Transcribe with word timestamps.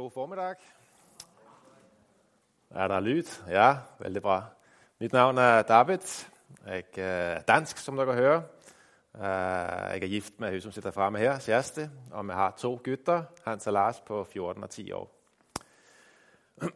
God 0.00 0.10
formiddag. 0.10 0.54
Er 2.70 2.88
der 2.88 3.00
lyd? 3.00 3.24
Ja, 3.48 3.76
vældig 3.98 4.22
bra. 4.22 4.44
Mit 4.98 5.12
navn 5.12 5.38
er 5.38 5.62
David. 5.62 5.98
Jeg 6.66 6.84
eh, 6.96 7.04
er 7.04 7.40
dansk, 7.40 7.78
som 7.78 7.96
du 7.96 8.04
kan 8.04 8.14
høre. 8.14 8.42
Eh, 9.14 9.20
jeg 9.20 10.02
er 10.02 10.08
gift 10.08 10.40
med 10.40 10.50
hun, 10.50 10.60
som 10.60 10.72
sitter 10.72 10.90
fremme 10.90 11.18
her, 11.18 11.38
kæreste, 11.38 11.90
og 12.10 12.26
vi 12.26 12.32
har 12.32 12.54
to 12.58 12.80
gutter, 12.84 13.22
Hans 13.44 13.66
og 13.66 13.72
Lars 13.72 14.00
på 14.00 14.24
14 14.24 14.62
og 14.62 14.70
10 14.70 14.92
år. 14.92 15.10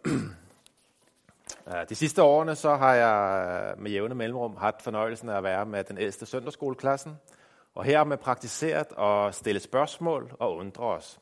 Eh, 1.67 1.89
de 1.89 1.95
sidste 1.95 2.23
årene 2.23 2.55
så 2.55 2.77
har 2.77 2.95
jeg 2.95 3.79
med 3.79 3.91
jævne 3.91 4.15
mellemrum 4.15 4.57
haft 4.57 4.83
fornøjelsen 4.83 5.29
af 5.29 5.37
at 5.37 5.43
være 5.43 5.67
med 5.67 5.85
den 5.85 5.99
ældste 5.99 6.27
søndagsskoleklassen, 6.27 7.19
og 7.75 7.85
her 7.85 7.97
har 7.97 8.05
man 8.05 8.19
praktiseret 8.19 8.99
at 8.99 9.35
stille 9.35 9.61
spørgsmål 9.61 10.37
og 10.39 10.57
undre 10.57 10.85
os. 10.85 11.21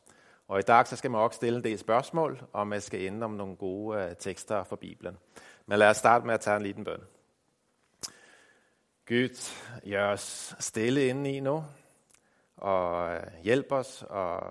Og 0.48 0.59
i 0.59 0.62
dag 0.62 0.86
så 0.86 0.96
skal 0.96 1.11
man 1.11 1.20
også 1.20 1.36
stille 1.36 1.59
en 1.59 1.64
del 1.64 1.79
spørgsmål, 1.79 2.42
og 2.52 2.66
man 2.66 2.80
skal 2.80 3.06
ende 3.06 3.24
om 3.24 3.30
nogle 3.30 3.56
gode 3.56 4.05
uh, 4.05 4.16
tekster 4.19 4.65
fra 4.65 4.77
Bibelen. 4.77 5.18
Men 5.66 5.78
lad 5.78 5.88
os 5.88 5.96
starte 5.96 6.27
med 6.27 6.34
at 6.34 6.41
tage 6.41 6.56
en 6.56 6.62
liten 6.62 6.84
bøn. 6.84 7.01
Gud, 9.09 9.52
gør 9.91 10.12
os 10.12 10.55
stille 10.59 11.06
inde 11.06 11.32
i 11.32 11.41
nu, 11.41 11.65
og 12.56 13.15
øh, 13.15 13.20
hjælp 13.42 13.73
os 13.73 14.05
at, 14.15 14.42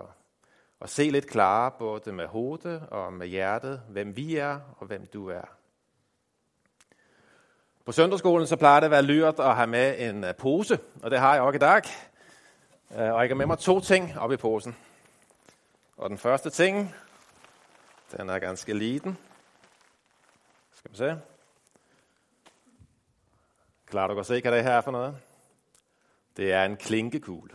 at 0.80 0.90
se 0.90 1.10
lidt 1.10 1.26
klarere, 1.26 1.70
både 1.78 2.12
med 2.12 2.26
hovedet 2.26 2.82
og 2.90 3.12
med 3.12 3.26
hjertet, 3.26 3.82
hvem 3.88 4.16
vi 4.16 4.36
er 4.36 4.60
og 4.78 4.86
hvem 4.86 5.06
du 5.06 5.28
er. 5.28 5.44
På 7.84 7.92
søndagsskolen 7.92 8.46
så 8.46 8.56
plejer 8.56 8.80
det 8.80 8.84
at 8.84 8.90
være 8.90 9.02
lyrt 9.02 9.40
at 9.40 9.56
have 9.56 9.66
med 9.66 10.08
en 10.08 10.24
øh, 10.24 10.34
pose, 10.34 10.78
og 11.02 11.10
det 11.10 11.18
har 11.18 11.34
jeg 11.34 11.42
også 11.42 11.56
i 11.56 11.58
dag. 11.58 11.82
Og 12.90 13.22
jeg 13.22 13.28
har 13.28 13.34
med 13.34 13.46
mig 13.46 13.58
to 13.58 13.80
ting 13.80 14.18
op 14.18 14.32
i 14.32 14.36
posen. 14.36 14.76
Og 16.02 16.10
den 16.10 16.18
første 16.18 16.50
ting, 16.50 16.94
den 18.16 18.30
er 18.30 18.38
ganske 18.38 18.74
liten. 18.74 19.18
Skal 20.72 20.90
vi 20.90 20.96
se. 20.96 21.20
Klarer 23.86 24.08
du 24.08 24.14
godt 24.14 24.26
se, 24.26 24.40
hvad 24.40 24.52
det 24.52 24.64
her 24.64 24.72
er 24.72 24.80
for 24.80 24.90
noget? 24.90 25.16
Det 26.36 26.52
er 26.52 26.64
en 26.64 26.76
klinkekugle. 26.76 27.54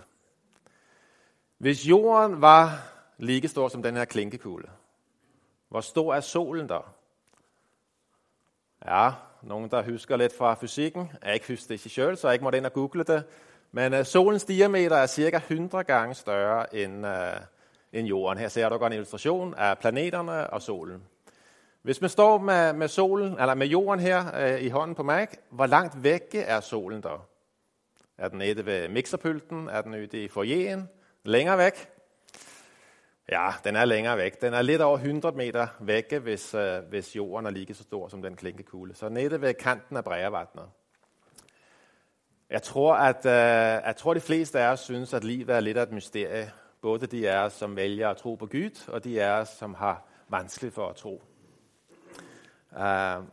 Hvis 1.57 1.85
jorden 1.85 2.41
var 2.41 2.79
lige 3.17 3.47
stor 3.47 3.67
som 3.67 3.83
den 3.83 3.95
her 3.95 4.05
klinkekugle, 4.05 4.69
hvor 5.69 5.81
stor 5.81 6.15
er 6.15 6.21
solen 6.21 6.69
der? 6.69 6.93
Ja, 8.85 9.11
nogen 9.41 9.71
der 9.71 9.91
husker 9.91 10.17
lidt 10.17 10.37
fra 10.37 10.55
fysikken. 10.55 11.11
Jeg 11.23 11.33
ikke 11.33 11.47
husker 11.47 11.67
det 11.67 11.91
selv, 11.91 12.15
så 12.15 12.27
jeg 12.27 12.33
ikke 12.33 12.43
måtte 12.43 12.57
ind 12.57 12.65
og 12.65 12.73
google 12.73 13.03
det. 13.03 13.23
Men 13.71 13.93
øh, 13.93 13.99
uh, 13.99 14.05
solens 14.05 14.43
diameter 14.43 14.95
er 14.95 15.07
cirka 15.07 15.37
100 15.37 15.83
gange 15.83 16.15
større 16.15 16.75
end, 16.75 17.05
uh, 17.05 17.11
end 17.93 18.07
jorden. 18.07 18.37
Her 18.37 18.47
ser 18.47 18.69
du 18.69 18.77
godt 18.77 18.93
en 18.93 18.97
illustration 18.97 19.53
af 19.53 19.77
planeterne 19.77 20.49
og 20.49 20.61
solen. 20.61 21.03
Hvis 21.81 22.01
man 22.01 22.09
står 22.09 22.37
med, 22.37 22.73
med, 22.73 22.87
solen, 22.87 23.39
eller 23.39 23.53
med 23.53 23.67
jorden 23.67 23.99
her 23.99 24.35
øh, 24.35 24.61
i 24.61 24.69
hånden 24.69 24.95
på 24.95 25.03
Mac, 25.03 25.29
hvor 25.49 25.65
langt 25.65 26.03
væk 26.03 26.21
er 26.33 26.59
solen 26.59 27.03
der? 27.03 27.27
Er 28.17 28.27
den 28.27 28.37
nede 28.37 28.65
ved 28.65 28.89
mixerpulten? 28.89 29.69
Er 29.69 29.81
den 29.81 29.93
ude 29.93 30.23
i 30.23 30.27
foyeren? 30.27 30.89
Længere 31.23 31.57
væk? 31.57 31.89
Ja, 33.31 33.49
den 33.63 33.75
er 33.75 33.85
længere 33.85 34.17
væk. 34.17 34.41
Den 34.41 34.53
er 34.53 34.61
lidt 34.61 34.81
over 34.81 34.97
100 34.97 35.37
meter 35.37 35.67
væk, 35.79 36.13
hvis, 36.13 36.53
øh, 36.53 36.83
hvis 36.89 37.15
jorden 37.15 37.45
er 37.45 37.49
lige 37.49 37.75
så 37.75 37.83
stor 37.83 38.07
som 38.07 38.21
den 38.21 38.35
klinkekugle. 38.35 38.95
Så 38.95 39.09
nede 39.09 39.41
ved 39.41 39.53
kanten 39.53 39.97
af 39.97 40.03
Brægervatnet. 40.03 40.65
Jeg 42.49 42.63
tror, 42.63 42.95
at 42.95 43.25
øh, 43.25 43.85
jeg 43.85 43.95
tror, 43.97 44.13
de 44.13 44.19
fleste 44.19 44.59
af 44.59 44.71
os 44.71 44.79
synes, 44.79 45.13
at 45.13 45.23
livet 45.23 45.49
er 45.49 45.59
lidt 45.59 45.77
af 45.77 45.83
et 45.83 45.91
mysterie. 45.91 46.51
Både 46.87 47.07
de 47.07 47.27
er 47.27 47.49
som 47.49 47.75
vælger 47.75 48.09
at 48.09 48.17
tro 48.17 48.35
på 48.35 48.45
Gud, 48.45 48.89
og 48.89 49.03
de 49.03 49.19
er 49.19 49.43
som 49.43 49.73
har 49.73 50.03
vanskeligt 50.29 50.73
for 50.73 50.89
at 50.89 50.95
tro. 50.95 51.23
Uh, 52.71 53.23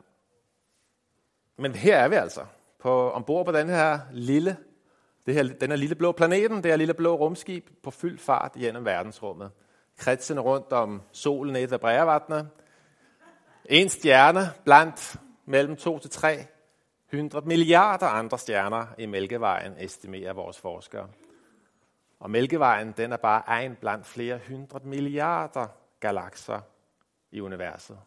men 1.56 1.74
her 1.74 1.96
er 1.96 2.08
vi 2.08 2.14
altså, 2.14 2.44
på, 2.78 3.10
ombord 3.10 3.46
på 3.46 3.52
den 3.52 3.68
her 3.68 3.98
lille, 4.12 4.56
det 5.26 5.34
her, 5.34 5.42
den 5.42 5.70
her 5.70 5.76
lille 5.76 5.94
blå 5.94 6.12
planeten, 6.12 6.56
det 6.56 6.66
her 6.66 6.76
lille 6.76 6.94
blå 6.94 7.14
rumskib 7.14 7.68
på 7.82 7.90
fyldt 7.90 8.20
fart 8.20 8.52
gennem 8.52 8.84
verdensrummet. 8.84 9.50
Kredsen 9.96 10.40
rundt 10.40 10.72
om 10.72 11.02
solen 11.12 11.56
i 11.56 11.70
ved 11.70 11.78
Brægervatnet. 11.78 12.48
En 13.64 13.88
stjerne 13.88 14.40
blandt 14.64 15.16
mellem 15.46 15.76
2 15.76 15.98
til 15.98 16.10
3 16.10 16.46
100 17.12 17.46
milliarder 17.46 18.06
andre 18.06 18.38
stjerner 18.38 18.86
i 18.98 19.06
Mælkevejen, 19.06 19.74
estimerer 19.78 20.32
vores 20.32 20.58
forskere. 20.58 21.08
Og 22.24 22.30
Mælkevejen, 22.30 22.92
den 22.92 23.12
er 23.12 23.16
bare 23.16 23.64
en 23.64 23.76
blandt 23.76 24.06
flere 24.06 24.40
hundrede 24.48 24.88
milliarder 24.88 25.66
galakser 26.00 26.60
i 27.30 27.40
universet. 27.40 27.98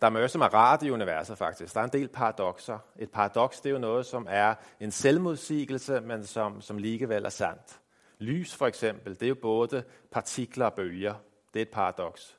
Der 0.00 0.06
er 0.06 0.10
mørke, 0.10 0.28
som 0.28 0.40
er 0.40 0.54
rart 0.54 0.82
i 0.82 0.90
universet 0.90 1.38
faktisk. 1.38 1.74
Der 1.74 1.80
er 1.80 1.84
en 1.84 1.92
del 1.92 2.08
paradoxer. 2.08 2.78
Et 2.98 3.10
paradoks, 3.10 3.60
det 3.60 3.70
er 3.70 3.72
jo 3.72 3.78
noget, 3.78 4.06
som 4.06 4.26
er 4.30 4.54
en 4.80 4.90
selvmodsigelse, 4.90 6.00
men 6.00 6.24
som, 6.24 6.60
som 6.60 6.78
ligevel 6.78 7.24
er 7.24 7.28
sandt. 7.28 7.80
Lys 8.18 8.54
for 8.54 8.66
eksempel, 8.66 9.14
det 9.14 9.22
er 9.22 9.28
jo 9.28 9.36
både 9.42 9.84
partikler 10.10 10.66
og 10.66 10.74
bølger. 10.74 11.14
Det 11.54 11.60
er 11.60 11.62
et 11.62 11.70
paradoks. 11.70 12.38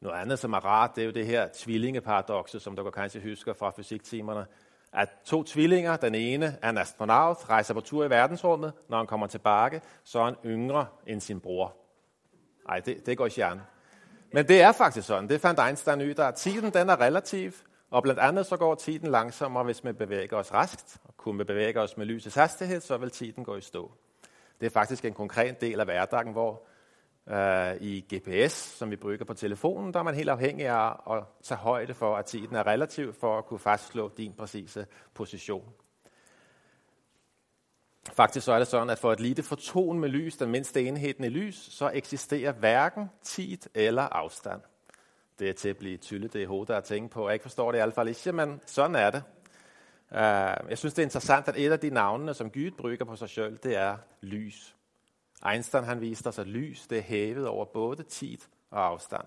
Noget 0.00 0.16
andet, 0.16 0.38
som 0.38 0.52
er 0.52 0.64
rart, 0.64 0.96
det 0.96 1.02
er 1.02 1.06
jo 1.06 1.12
det 1.12 1.26
her 1.26 1.48
tvillingeparadoxe, 1.54 2.60
som 2.60 2.76
du 2.76 2.90
kanskje 2.90 3.22
husker 3.22 3.52
fra 3.52 3.70
fysiktimerne 3.70 4.46
at 4.92 5.08
to 5.24 5.42
tvillinger, 5.42 5.96
den 5.96 6.14
ene 6.14 6.58
er 6.62 6.70
en 6.70 6.78
astronaut, 6.78 7.50
rejser 7.50 7.74
på 7.74 7.80
tur 7.80 8.04
i 8.04 8.10
verdensrummet. 8.10 8.72
Når 8.88 8.96
han 8.96 9.06
kommer 9.06 9.26
tilbage, 9.26 9.80
så 10.04 10.18
er 10.18 10.24
han 10.24 10.36
yngre 10.44 10.86
end 11.06 11.20
sin 11.20 11.40
bror. 11.40 11.76
Nej, 12.68 12.80
det, 12.80 13.06
det 13.06 13.18
går 13.18 13.26
ikke 13.26 13.44
an. 13.44 13.60
Men 14.32 14.48
det 14.48 14.62
er 14.62 14.72
faktisk 14.72 15.06
sådan. 15.06 15.28
Det 15.28 15.40
fandt 15.40 15.60
Einstein 15.60 16.02
ud 16.02 16.14
af. 16.14 16.34
Tiden 16.34 16.72
den 16.72 16.88
er 16.90 17.00
relativ, 17.00 17.52
og 17.90 18.02
blandt 18.02 18.20
andet 18.20 18.46
så 18.46 18.56
går 18.56 18.74
tiden 18.74 19.10
langsommere, 19.10 19.64
hvis 19.64 19.84
man 19.84 19.94
bevæger 19.94 20.36
os 20.36 20.52
raskt. 20.52 20.96
Og 21.04 21.16
kunne 21.16 21.38
vi 21.38 21.44
bevæge 21.44 21.80
os 21.80 21.96
med 21.96 22.06
lysets 22.06 22.34
hastighed, 22.34 22.80
så 22.80 22.96
vil 22.96 23.10
tiden 23.10 23.44
gå 23.44 23.56
i 23.56 23.60
stå. 23.60 23.92
Det 24.60 24.66
er 24.66 24.70
faktisk 24.70 25.04
en 25.04 25.14
konkret 25.14 25.60
del 25.60 25.80
af 25.80 25.86
hverdagen, 25.86 26.32
hvor 26.32 26.66
øh, 27.30 27.76
i 27.80 28.04
GPS, 28.14 28.52
som 28.52 28.90
vi 28.90 28.96
bruger 28.96 29.24
på 29.24 29.34
telefonen, 29.34 29.92
der 29.92 29.98
er 29.98 30.04
man 30.04 30.14
helt 30.14 30.28
afhængig 30.28 30.66
af 30.66 31.16
at 31.16 31.24
tage 31.42 31.58
højde 31.58 31.94
for, 31.94 32.16
at 32.16 32.24
tiden 32.24 32.56
er 32.56 32.66
relativ 32.66 33.12
for 33.12 33.38
at 33.38 33.46
kunne 33.46 33.58
fastslå 33.58 34.12
din 34.16 34.32
præcise 34.32 34.86
position. 35.14 35.72
Faktisk 38.12 38.44
så 38.44 38.52
er 38.52 38.58
det 38.58 38.68
sådan, 38.68 38.90
at 38.90 38.98
for 38.98 39.12
et 39.12 39.20
lille 39.20 39.42
foton 39.42 40.00
med 40.00 40.08
lys, 40.08 40.36
den 40.36 40.50
mindste 40.50 40.82
enheden 40.82 41.24
i 41.24 41.28
lys, 41.28 41.54
så 41.54 41.90
eksisterer 41.94 42.52
hverken 42.52 43.10
tid 43.22 43.58
eller 43.74 44.02
afstand. 44.02 44.60
Det 45.38 45.48
er 45.48 45.52
til 45.52 45.68
at 45.68 45.76
blive 45.76 45.96
tydeligt 45.96 46.32
det 46.32 46.40
i 46.40 46.44
hovedet 46.44 46.74
at 46.74 46.84
tænke 46.84 47.08
på. 47.08 47.28
Jeg 47.28 47.34
ikke 47.34 47.42
forstår 47.42 47.72
det 47.72 47.78
i 47.78 47.82
hvert 47.82 47.94
fald 47.94 48.08
ikke, 48.08 48.32
men 48.32 48.60
sådan 48.66 48.96
er 48.96 49.10
det. 49.10 49.22
Øh, 50.12 50.70
jeg 50.70 50.78
synes, 50.78 50.94
det 50.94 51.02
er 51.02 51.06
interessant, 51.06 51.48
at 51.48 51.54
et 51.56 51.72
af 51.72 51.80
de 51.80 51.90
navnene, 51.90 52.34
som 52.34 52.50
Gud 52.50 52.70
bruger 52.70 53.04
på 53.04 53.16
sig 53.16 53.30
selv, 53.30 53.56
det 53.56 53.76
er 53.76 53.96
lys. 54.20 54.75
Einstein 55.44 55.84
han 55.84 56.00
viste 56.00 56.26
os, 56.26 56.38
at 56.38 56.46
lys 56.46 56.86
det 56.86 56.98
er 56.98 57.02
hævet 57.02 57.46
over 57.46 57.64
både 57.64 58.02
tid 58.02 58.38
og 58.70 58.86
afstand. 58.86 59.24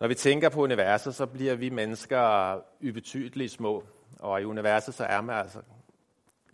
Når 0.00 0.08
vi 0.08 0.14
tænker 0.14 0.48
på 0.48 0.62
universet, 0.62 1.14
så 1.14 1.26
bliver 1.26 1.54
vi 1.54 1.70
mennesker 1.70 2.54
ubetydeligt 2.88 3.52
små. 3.52 3.84
Og 4.18 4.40
i 4.40 4.44
universet 4.44 4.94
så 4.94 5.04
er 5.04 5.20
man 5.20 5.36
altså, 5.36 5.60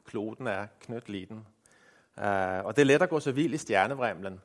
kloden 0.04 0.46
er 0.46 0.66
knødt 0.80 1.08
Uh, 2.16 2.22
og 2.64 2.76
det 2.76 2.82
er 2.82 2.86
let 2.86 3.02
at 3.02 3.08
gå 3.08 3.20
så 3.20 3.32
vild 3.32 3.54
i 3.54 3.58
stjernevremlen 3.58 4.40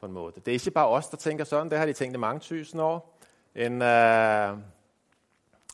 på 0.00 0.06
en 0.06 0.12
måde. 0.12 0.32
Det 0.34 0.48
er 0.48 0.52
ikke 0.52 0.70
bare 0.70 0.88
os, 0.88 1.08
der 1.08 1.16
tænker 1.16 1.44
sådan. 1.44 1.70
Det 1.70 1.78
har 1.78 1.86
de 1.86 1.92
tænkt 1.92 2.14
i 2.14 2.18
mange 2.18 2.40
tusind 2.40 2.82
år. 2.82 3.18
En, 3.54 3.72
uh, 3.72 4.52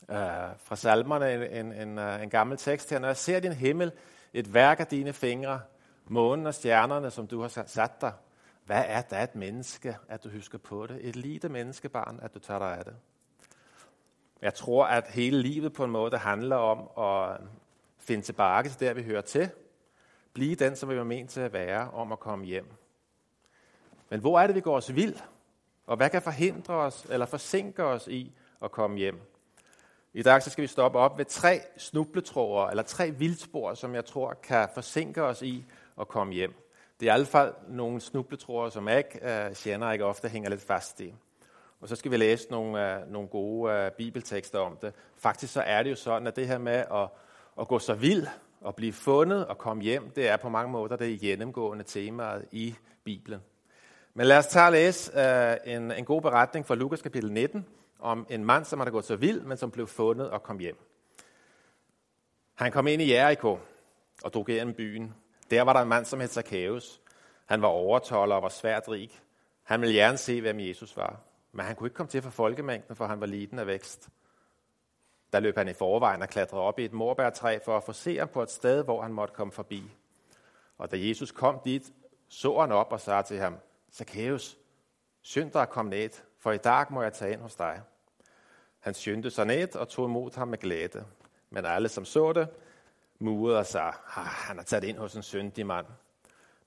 uh, 0.09 0.57
fra 0.57 0.75
salmerne, 0.75 1.33
en, 1.33 1.65
en, 1.65 1.87
en, 1.87 1.97
uh, 1.97 2.23
en 2.23 2.29
gammel 2.29 2.57
tekst 2.57 2.89
her. 2.89 2.99
Når 2.99 3.07
jeg 3.07 3.17
ser 3.17 3.39
din 3.39 3.53
himmel, 3.53 3.91
et 4.33 4.53
værk 4.53 4.79
af 4.79 4.87
dine 4.87 5.13
fingre, 5.13 5.61
månen 6.07 6.47
og 6.47 6.53
stjernerne, 6.53 7.11
som 7.11 7.27
du 7.27 7.41
har 7.41 7.63
sat 7.67 8.01
dig. 8.01 8.13
Hvad 8.65 8.83
er 8.87 9.01
det 9.01 9.23
et 9.23 9.35
menneske, 9.35 9.97
at 10.07 10.23
du 10.23 10.29
husker 10.29 10.57
på 10.57 10.87
det? 10.87 10.99
Et 11.01 11.15
lille 11.15 11.49
menneskebarn, 11.49 12.19
at 12.21 12.33
du 12.33 12.39
tager 12.39 12.59
dig 12.59 12.77
af 12.77 12.85
det. 12.85 12.95
Jeg 14.41 14.53
tror, 14.53 14.85
at 14.85 15.07
hele 15.07 15.41
livet 15.41 15.73
på 15.73 15.83
en 15.83 15.91
måde 15.91 16.17
handler 16.17 16.55
om 16.55 17.03
at 17.05 17.41
finde 17.99 18.23
tilbage 18.23 18.69
til 18.69 18.79
der, 18.79 18.93
vi 18.93 19.03
hører 19.03 19.21
til. 19.21 19.49
Blive 20.33 20.55
den, 20.55 20.75
som 20.75 20.89
vi 20.89 20.97
var 20.97 21.03
ment 21.03 21.29
til 21.29 21.41
at 21.41 21.53
være, 21.53 21.91
om 21.91 22.11
at 22.11 22.19
komme 22.19 22.45
hjem. 22.45 22.71
Men 24.09 24.19
hvor 24.19 24.39
er 24.39 24.47
det, 24.47 24.55
vi 24.55 24.61
går 24.61 24.75
os 24.75 24.95
vild? 24.95 25.15
Og 25.85 25.97
hvad 25.97 26.09
kan 26.09 26.21
forhindre 26.21 26.73
os 26.73 27.05
eller 27.09 27.25
forsinke 27.25 27.83
os 27.83 28.07
i 28.07 28.31
at 28.61 28.71
komme 28.71 28.97
hjem? 28.97 29.19
I 30.13 30.23
dag 30.23 30.43
så 30.43 30.49
skal 30.49 30.61
vi 30.61 30.67
stoppe 30.67 30.99
op 30.99 31.17
ved 31.17 31.25
tre 31.25 31.61
snubletråder, 31.77 32.67
eller 32.67 32.83
tre 32.83 33.11
vildspor, 33.11 33.73
som 33.73 33.95
jeg 33.95 34.05
tror 34.05 34.33
kan 34.43 34.69
forsinke 34.73 35.23
os 35.23 35.41
i 35.41 35.65
at 36.01 36.07
komme 36.07 36.33
hjem. 36.33 36.53
Det 36.99 37.09
er 37.09 37.15
i 37.15 37.17
hvert 37.17 37.27
fald 37.27 37.53
nogle 37.67 38.01
snubletråder, 38.01 38.69
som 38.69 38.87
jeg 38.87 39.03
uh, 39.15 39.55
kender, 39.55 39.91
ikke 39.91 40.05
ofte 40.05 40.29
hænger 40.29 40.49
lidt 40.49 40.61
fast 40.61 41.01
i. 41.01 41.13
Og 41.81 41.89
så 41.89 41.95
skal 41.95 42.11
vi 42.11 42.17
læse 42.17 42.51
nogle, 42.51 43.01
uh, 43.03 43.11
nogle 43.11 43.27
gode 43.27 43.85
uh, 43.85 43.91
bibeltekster 43.97 44.59
om 44.59 44.77
det. 44.81 44.93
Faktisk 45.17 45.53
så 45.53 45.61
er 45.61 45.83
det 45.83 45.89
jo 45.89 45.95
sådan, 45.95 46.27
at 46.27 46.35
det 46.35 46.47
her 46.47 46.57
med 46.57 46.83
at, 46.93 47.09
at 47.59 47.67
gå 47.67 47.79
så 47.79 47.93
vild 47.93 48.27
og 48.61 48.75
blive 48.75 48.93
fundet 48.93 49.47
og 49.47 49.57
komme 49.57 49.83
hjem, 49.83 50.09
det 50.09 50.29
er 50.29 50.37
på 50.37 50.49
mange 50.49 50.71
måder 50.71 50.95
det 50.95 51.19
gennemgående 51.19 51.83
temaet 51.83 52.45
i 52.51 52.75
Bibelen. 53.03 53.39
Men 54.13 54.25
lad 54.27 54.37
os 54.37 54.47
tage 54.47 54.65
og 54.65 54.71
læse 54.71 55.11
uh, 55.15 55.73
en, 55.73 55.91
en 55.91 56.05
god 56.05 56.21
beretning 56.21 56.65
fra 56.65 56.75
Lukas 56.75 57.01
kapitel 57.01 57.31
19 57.31 57.65
om 57.99 58.27
en 58.29 58.45
mand, 58.45 58.65
som 58.65 58.79
havde 58.79 58.91
gået 58.91 59.05
så 59.05 59.15
vild, 59.15 59.41
men 59.41 59.57
som 59.57 59.71
blev 59.71 59.87
fundet 59.87 60.29
og 60.29 60.43
kom 60.43 60.59
hjem. 60.59 60.77
Han 62.53 62.71
kom 62.71 62.87
ind 62.87 63.01
i 63.01 63.13
Jericho 63.13 63.59
og 64.23 64.33
drog 64.33 64.45
gennem 64.45 64.73
byen. 64.73 65.13
Der 65.51 65.61
var 65.61 65.73
der 65.73 65.79
en 65.79 65.89
mand, 65.89 66.05
som 66.05 66.19
hed 66.19 66.27
Zacchaeus. 66.27 67.01
Han 67.45 67.61
var 67.61 67.67
overtoller 67.67 68.35
og 68.35 68.43
var 68.43 68.49
svært 68.49 68.89
rig. 68.89 69.11
Han 69.63 69.81
ville 69.81 69.95
gerne 69.95 70.17
se, 70.17 70.41
hvem 70.41 70.59
Jesus 70.59 70.97
var. 70.97 71.19
Men 71.51 71.65
han 71.65 71.75
kunne 71.75 71.87
ikke 71.87 71.95
komme 71.95 72.09
til 72.09 72.21
for 72.21 72.29
folkemængden, 72.29 72.95
for 72.95 73.07
han 73.07 73.19
var 73.19 73.25
liten 73.25 73.59
af 73.59 73.67
vækst. 73.67 74.09
Der 75.33 75.39
løb 75.39 75.57
han 75.57 75.67
i 75.67 75.73
forvejen 75.73 76.21
og 76.21 76.29
klatrede 76.29 76.63
op 76.63 76.79
i 76.79 76.85
et 76.85 76.93
morbærtræ 76.93 77.59
for 77.65 77.77
at 77.77 77.83
få 77.83 77.93
se 77.93 78.17
ham 78.17 78.27
på 78.27 78.43
et 78.43 78.51
sted, 78.51 78.83
hvor 78.83 79.01
han 79.01 79.13
måtte 79.13 79.33
komme 79.33 79.53
forbi. 79.53 79.83
Og 80.77 80.91
da 80.91 80.97
Jesus 80.99 81.31
kom 81.31 81.59
dit, 81.65 81.93
så 82.29 82.59
han 82.59 82.71
op 82.71 82.91
og 82.91 82.99
sagde 82.99 83.23
til 83.23 83.37
ham, 83.37 83.55
Zacchaeus, 83.93 84.57
synd 85.21 85.51
dig 85.51 85.69
kom 85.69 85.85
ned, 85.85 86.09
for 86.39 86.51
i 86.51 86.57
dag 86.57 86.85
må 86.89 87.01
jeg 87.01 87.13
tage 87.13 87.33
ind 87.33 87.41
hos 87.41 87.55
dig. 87.55 87.81
Han 88.79 88.93
skyndte 88.93 89.29
sig 89.29 89.45
ned 89.45 89.75
og 89.75 89.89
tog 89.89 90.05
imod 90.05 90.35
ham 90.35 90.47
med 90.47 90.57
glæde. 90.57 91.05
Men 91.49 91.65
alle, 91.65 91.89
som 91.89 92.05
så 92.05 92.33
det, 92.33 92.47
murede 93.21 93.59
og 93.59 93.65
sagde, 93.65 93.87
ah, 93.87 94.25
han 94.25 94.57
har 94.57 94.63
taget 94.63 94.83
ind 94.83 94.97
hos 94.97 95.15
en 95.15 95.23
syndig 95.23 95.65
mand. 95.65 95.85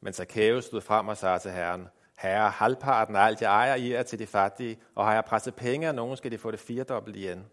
Men 0.00 0.12
Zacchaeus 0.12 0.64
stod 0.64 0.80
frem 0.80 1.08
og 1.08 1.16
sagde 1.16 1.38
til 1.38 1.50
Herren, 1.50 1.88
Herre, 2.18 2.50
halvparten 2.50 3.16
af 3.16 3.20
alt, 3.20 3.42
jeg 3.42 3.50
ejer, 3.50 3.74
I 3.74 3.92
er 3.92 4.02
til 4.02 4.18
de 4.18 4.26
fattige, 4.26 4.78
og 4.94 5.06
har 5.06 5.14
jeg 5.14 5.24
presset 5.24 5.54
penge 5.54 5.88
af 5.88 5.94
nogen, 5.94 6.16
skal 6.16 6.30
de 6.30 6.38
få 6.38 6.50
det 6.50 6.60
firedobbelt 6.60 7.16
igen. 7.16 7.46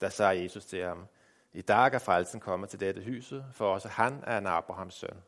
Der 0.00 0.08
sagde 0.08 0.42
Jesus 0.42 0.64
til 0.64 0.84
ham, 0.84 1.06
i 1.52 1.62
dag 1.62 1.94
er 1.94 1.98
frelsen 1.98 2.40
kommet 2.40 2.68
til 2.68 2.80
dette 2.80 3.04
huset, 3.04 3.44
for 3.52 3.74
også 3.74 3.88
han 3.88 4.24
er 4.26 4.38
en 4.38 4.46
Abrahams 4.46 4.94
søn. 4.94 5.22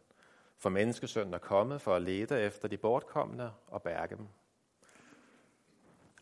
For 0.59 0.71
menneskesønnen 0.71 1.35
er 1.35 1.39
kommet 1.39 1.81
for 1.81 1.95
at 1.95 2.03
lede 2.03 2.41
efter 2.41 2.69
de 2.69 2.77
bortkommende 2.77 3.51
og 3.69 3.83
bærge 3.83 4.17
dem. 4.17 4.27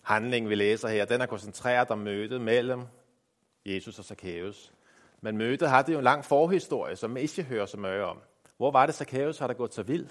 Handlingen, 0.03 0.51
vi 0.51 0.55
læser 0.55 0.89
her, 0.89 1.05
den 1.05 1.21
er 1.21 1.27
koncentreret 1.27 1.91
om 1.91 1.99
mødet 1.99 2.41
mellem 2.41 2.83
Jesus 3.67 3.99
og 3.99 4.05
Zacchaeus. 4.05 4.73
Men 5.25 5.37
mødet 5.37 5.71
har 5.71 5.83
det 5.83 5.93
jo 5.93 5.99
en 5.99 6.05
lang 6.05 6.25
forhistorie, 6.25 6.97
som 6.97 7.17
ikke 7.17 7.43
hører 7.43 7.67
så 7.67 7.77
meget 7.77 8.03
om. 8.03 8.21
Hvor 8.57 8.71
var 8.71 8.87
det, 8.87 8.95
Zacchaeus 8.95 9.39
har 9.39 9.47
der 9.47 9.55
gået 9.55 9.75
så 9.75 9.83
vild? 9.83 10.07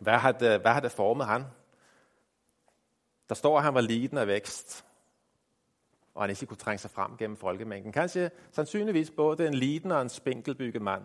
Hvad 0.00 0.18
har 0.18 0.32
det, 0.32 0.60
hvad 0.60 0.72
har 0.72 0.80
det 0.80 0.92
formet 0.92 1.26
han? 1.26 1.44
Der 3.28 3.34
står, 3.34 3.56
at 3.58 3.64
han 3.64 3.74
var 3.74 3.80
liden 3.80 4.18
af 4.18 4.26
vækst, 4.26 4.84
og 6.14 6.22
han 6.22 6.30
ikke 6.30 6.46
kunne 6.46 6.56
trænge 6.56 6.78
sig 6.78 6.90
frem 6.90 7.16
gennem 7.16 7.36
folkemængden. 7.36 7.92
Kanskje 7.92 8.30
sandsynligvis 8.52 9.10
både 9.10 9.46
en 9.46 9.54
liten 9.54 9.90
og 9.92 10.02
en 10.02 10.08
spinkelbygget 10.08 10.82
mand. 10.82 11.02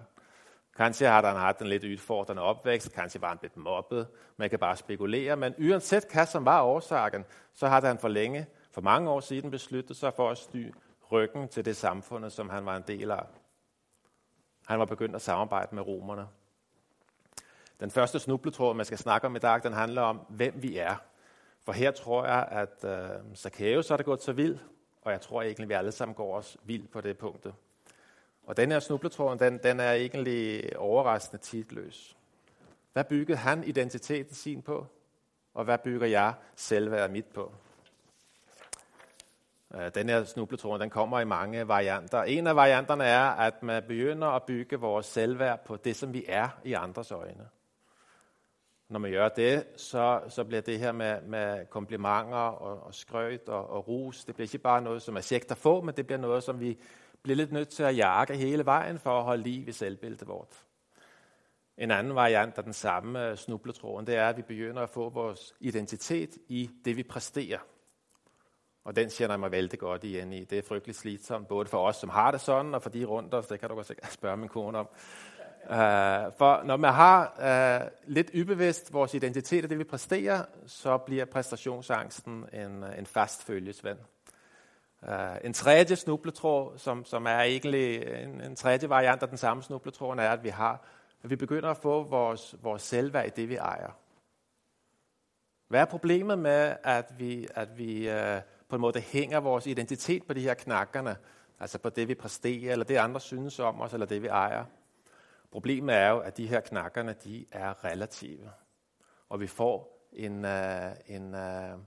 Kanskje 0.77 1.07
har 1.07 1.25
han 1.25 1.36
haft 1.36 1.59
en 1.59 1.68
lidt 1.68 1.83
udfordrende 1.83 2.41
opvækst, 2.41 2.94
kanskje 2.94 3.21
var 3.21 3.27
han 3.27 3.39
lidt 3.41 3.57
mobbet, 3.57 4.07
man 4.38 4.50
kan 4.50 4.59
bare 4.59 4.77
spekulere, 4.77 5.36
men 5.36 5.53
uanset 5.59 6.06
hvad 6.13 6.25
som 6.25 6.45
var 6.45 6.62
årsagen, 6.62 7.25
så 7.53 7.68
har 7.68 7.81
han 7.81 7.97
for 7.97 8.07
længe, 8.07 8.45
for 8.71 8.81
mange 8.81 9.09
år 9.09 9.19
siden 9.19 9.51
besluttet 9.51 9.97
sig 9.97 10.13
for 10.13 10.29
at 10.29 10.38
styre 10.38 10.74
ryggen 11.11 11.47
til 11.47 11.65
det 11.65 11.75
samfund, 11.75 12.29
som 12.29 12.50
han 12.50 12.65
var 12.65 12.75
en 12.75 12.83
del 12.88 13.11
af. 13.11 13.25
Han 14.67 14.79
var 14.79 14.85
begyndt 14.85 15.15
at 15.15 15.21
samarbejde 15.21 15.75
med 15.75 15.88
romerne. 15.88 16.27
Den 17.79 17.91
første 17.91 18.19
snubletråd, 18.19 18.75
man 18.75 18.85
skal 18.85 18.97
snakke 18.97 19.27
om 19.27 19.35
i 19.35 19.39
dag, 19.39 19.63
den 19.63 19.73
handler 19.73 20.01
om, 20.01 20.17
hvem 20.29 20.53
vi 20.55 20.77
er. 20.77 20.95
For 21.63 21.71
her 21.71 21.91
tror 21.91 22.25
jeg, 22.25 22.47
at 22.51 22.83
øh, 22.85 23.35
Zacchaeus 23.35 23.91
er 23.91 23.97
det 23.97 24.05
gået 24.05 24.21
så 24.21 24.33
vild, 24.33 24.57
og 25.01 25.11
jeg 25.11 25.21
tror 25.21 25.41
egentlig, 25.41 25.63
at 25.63 25.69
vi 25.69 25.73
alle 25.73 25.91
sammen 25.91 26.15
går 26.15 26.38
os 26.38 26.57
vild 26.63 26.88
på 26.88 27.01
det 27.01 27.17
punkt. 27.17 27.47
Og 28.44 28.57
den 28.57 28.71
her 28.71 28.79
snubletråd, 28.79 29.38
den, 29.38 29.57
den 29.57 29.79
er 29.79 29.91
egentlig 29.91 30.69
overraskende 30.77 31.44
tidløs. 31.44 32.17
Hvad 32.94 33.03
byggede 33.03 33.38
han 33.38 33.63
identiteten 33.63 34.35
sin 34.35 34.61
på? 34.61 34.88
Og 35.53 35.63
hvad 35.63 35.77
bygger 35.77 36.07
jeg 36.07 36.33
selvværd 36.55 37.11
mit 37.11 37.25
på? 37.25 37.51
Øh, 39.75 39.92
den 39.96 40.10
her 40.10 40.24
snubletråd, 40.24 40.80
den 40.80 40.90
kommer 40.90 41.20
i 41.20 41.25
mange 41.25 41.68
varianter. 41.68 42.24
En 42.24 42.48
af 42.48 42.56
varianterne 42.56 43.04
er, 43.04 43.24
at 43.24 43.64
man 43.64 43.84
begynder 43.88 44.28
at 44.28 44.44
bygge 44.44 44.80
vores 44.80 45.06
selvværd 45.06 45.66
på 45.66 45.75
det, 45.75 45.96
som 45.96 46.14
vi 46.14 46.25
er 46.28 46.60
i 46.64 46.74
andres 46.74 47.12
øjne. 47.12 47.48
Når 48.90 49.00
man 49.00 49.12
gør 49.12 49.30
det, 49.30 49.66
så, 49.75 50.22
så 50.30 50.44
bliver 50.44 50.62
det 50.62 50.80
her 50.80 50.92
med, 50.92 51.22
med 51.22 51.66
komplimenter 51.66 52.38
og, 52.38 52.84
og 52.84 52.94
skrøjt 52.94 53.50
og, 53.50 53.70
og 53.70 53.88
rus, 53.88 54.25
det 54.25 54.36
bliver 54.36 54.46
ikke 54.46 54.58
bare 54.58 54.81
noget, 54.81 55.02
som 55.02 55.16
er 55.16 55.22
sjægt 55.22 55.52
at 55.52 55.58
få, 55.58 55.81
men 55.81 55.96
det 55.96 56.06
bliver 56.06 56.20
noget, 56.20 56.44
som 56.44 56.60
vi 56.60 56.80
bliver 57.24 57.36
lidt 57.36 57.52
nødt 57.52 57.70
til 57.70 57.84
at 57.84 57.98
jage 57.98 58.36
hele 58.36 58.66
vejen 58.66 59.00
for 59.00 59.18
at 59.18 59.24
holde 59.24 59.44
liv 59.44 59.68
i 59.68 59.72
selvbilledet 59.72 60.28
vort. 60.28 60.66
En 61.78 61.92
anden 61.92 62.16
variant 62.16 62.58
af 62.58 62.64
den 62.64 62.74
samme 62.74 63.38
snubletråden, 63.38 64.08
det 64.08 64.16
er, 64.16 64.30
at 64.30 64.38
vi 64.38 64.42
begynder 64.42 64.81
at 64.81 64.90
få 64.90 65.10
vores 65.10 65.54
identitet 65.60 66.38
i 66.48 66.70
det, 66.86 66.98
vi 66.98 67.04
præsterer. 67.04 67.60
Og 68.83 68.95
den 68.95 69.09
kender 69.09 69.33
jeg 69.33 69.39
mig 69.39 69.51
vældig 69.51 69.80
godt 69.80 70.03
igen 70.03 70.33
i. 70.33 70.44
Det 70.44 70.57
er 70.57 70.62
frygteligt 70.68 70.97
slidsomt, 70.97 71.47
både 71.47 71.69
for 71.69 71.88
os, 71.88 71.95
som 71.95 72.09
har 72.09 72.31
det 72.31 72.41
sådan, 72.41 72.74
og 72.75 72.81
for 72.81 72.89
de 72.89 73.06
rundt 73.06 73.33
os. 73.33 73.47
Det 73.47 73.59
kan 73.59 73.69
du 73.69 73.75
godt 73.75 73.91
spørge 74.13 74.38
min 74.38 74.50
kone 74.50 74.77
om. 74.77 74.88
Uh, 75.63 76.33
for 76.38 76.63
når 76.63 76.77
man 76.77 76.94
har 76.94 77.33
uh, 77.39 78.13
lidt 78.13 78.31
ubevidst 78.41 78.94
vores 78.94 79.13
identitet 79.13 79.63
og 79.63 79.69
det, 79.69 79.80
vi 79.80 79.83
præsterer, 79.83 80.45
så 80.65 80.97
bliver 80.97 81.25
præstationsangsten 81.25 82.45
en, 82.53 82.83
øh, 82.83 83.00
en 83.00 83.06
fast 83.06 83.44
følgesvend. 83.44 83.97
Uh, 85.01 85.09
en 85.44 85.53
tredje 85.53 85.95
snubletråd, 85.95 86.77
som, 86.77 87.06
som 87.06 87.25
er 87.25 87.39
egentlig 87.39 88.03
en, 88.24 88.41
en 88.41 88.56
tredje 88.56 88.89
variant 88.89 89.24
af 89.24 89.29
den 89.29 89.38
samme 89.38 89.63
snubletråd, 89.63 90.18
er, 90.18 90.29
at 90.29 90.44
vi 90.44 90.50
har 90.50 90.86
at 91.24 91.29
vi 91.29 91.36
begynder 91.36 91.69
at 91.69 91.77
få 91.77 92.03
vores, 92.03 92.56
vores 92.62 92.81
selvværd 92.81 93.27
i 93.27 93.41
det, 93.41 93.50
vi 93.50 93.56
ejer. 93.56 93.91
Hvad 95.68 95.81
er 95.81 95.86
problemet 95.86 96.39
med, 96.39 96.75
at 96.83 97.13
vi, 97.18 97.47
at 97.56 97.77
vi 97.77 98.09
uh, 98.09 98.41
på 98.74 98.75
en 98.75 98.81
måde 98.81 99.00
hænger 99.00 99.40
vores 99.40 99.68
identitet 99.68 100.24
på 100.28 100.34
de 100.34 100.42
her 100.42 100.54
knakkerne, 100.54 101.16
altså 101.60 101.80
på 101.80 101.90
det, 101.90 102.08
vi 102.08 102.16
præsterer, 102.16 102.72
eller 102.72 102.86
det, 102.86 102.96
andre 102.96 103.20
synes 103.20 103.60
om 103.60 103.81
os, 103.81 103.94
eller 103.94 104.06
det, 104.06 104.22
vi 104.22 104.28
ejer? 104.28 104.66
Problemet 105.52 105.96
er 105.96 106.10
jo, 106.10 106.20
at 106.20 106.38
de 106.38 106.48
her 106.48 106.60
knakkerne, 106.60 107.16
de 107.24 107.46
er 107.52 107.86
relative. 107.86 108.52
Og 109.30 109.40
vi 109.40 109.48
får 109.48 110.08
en, 110.14 110.46
uh, 110.46 110.52
en, 111.08 111.34
uh, 111.34 111.80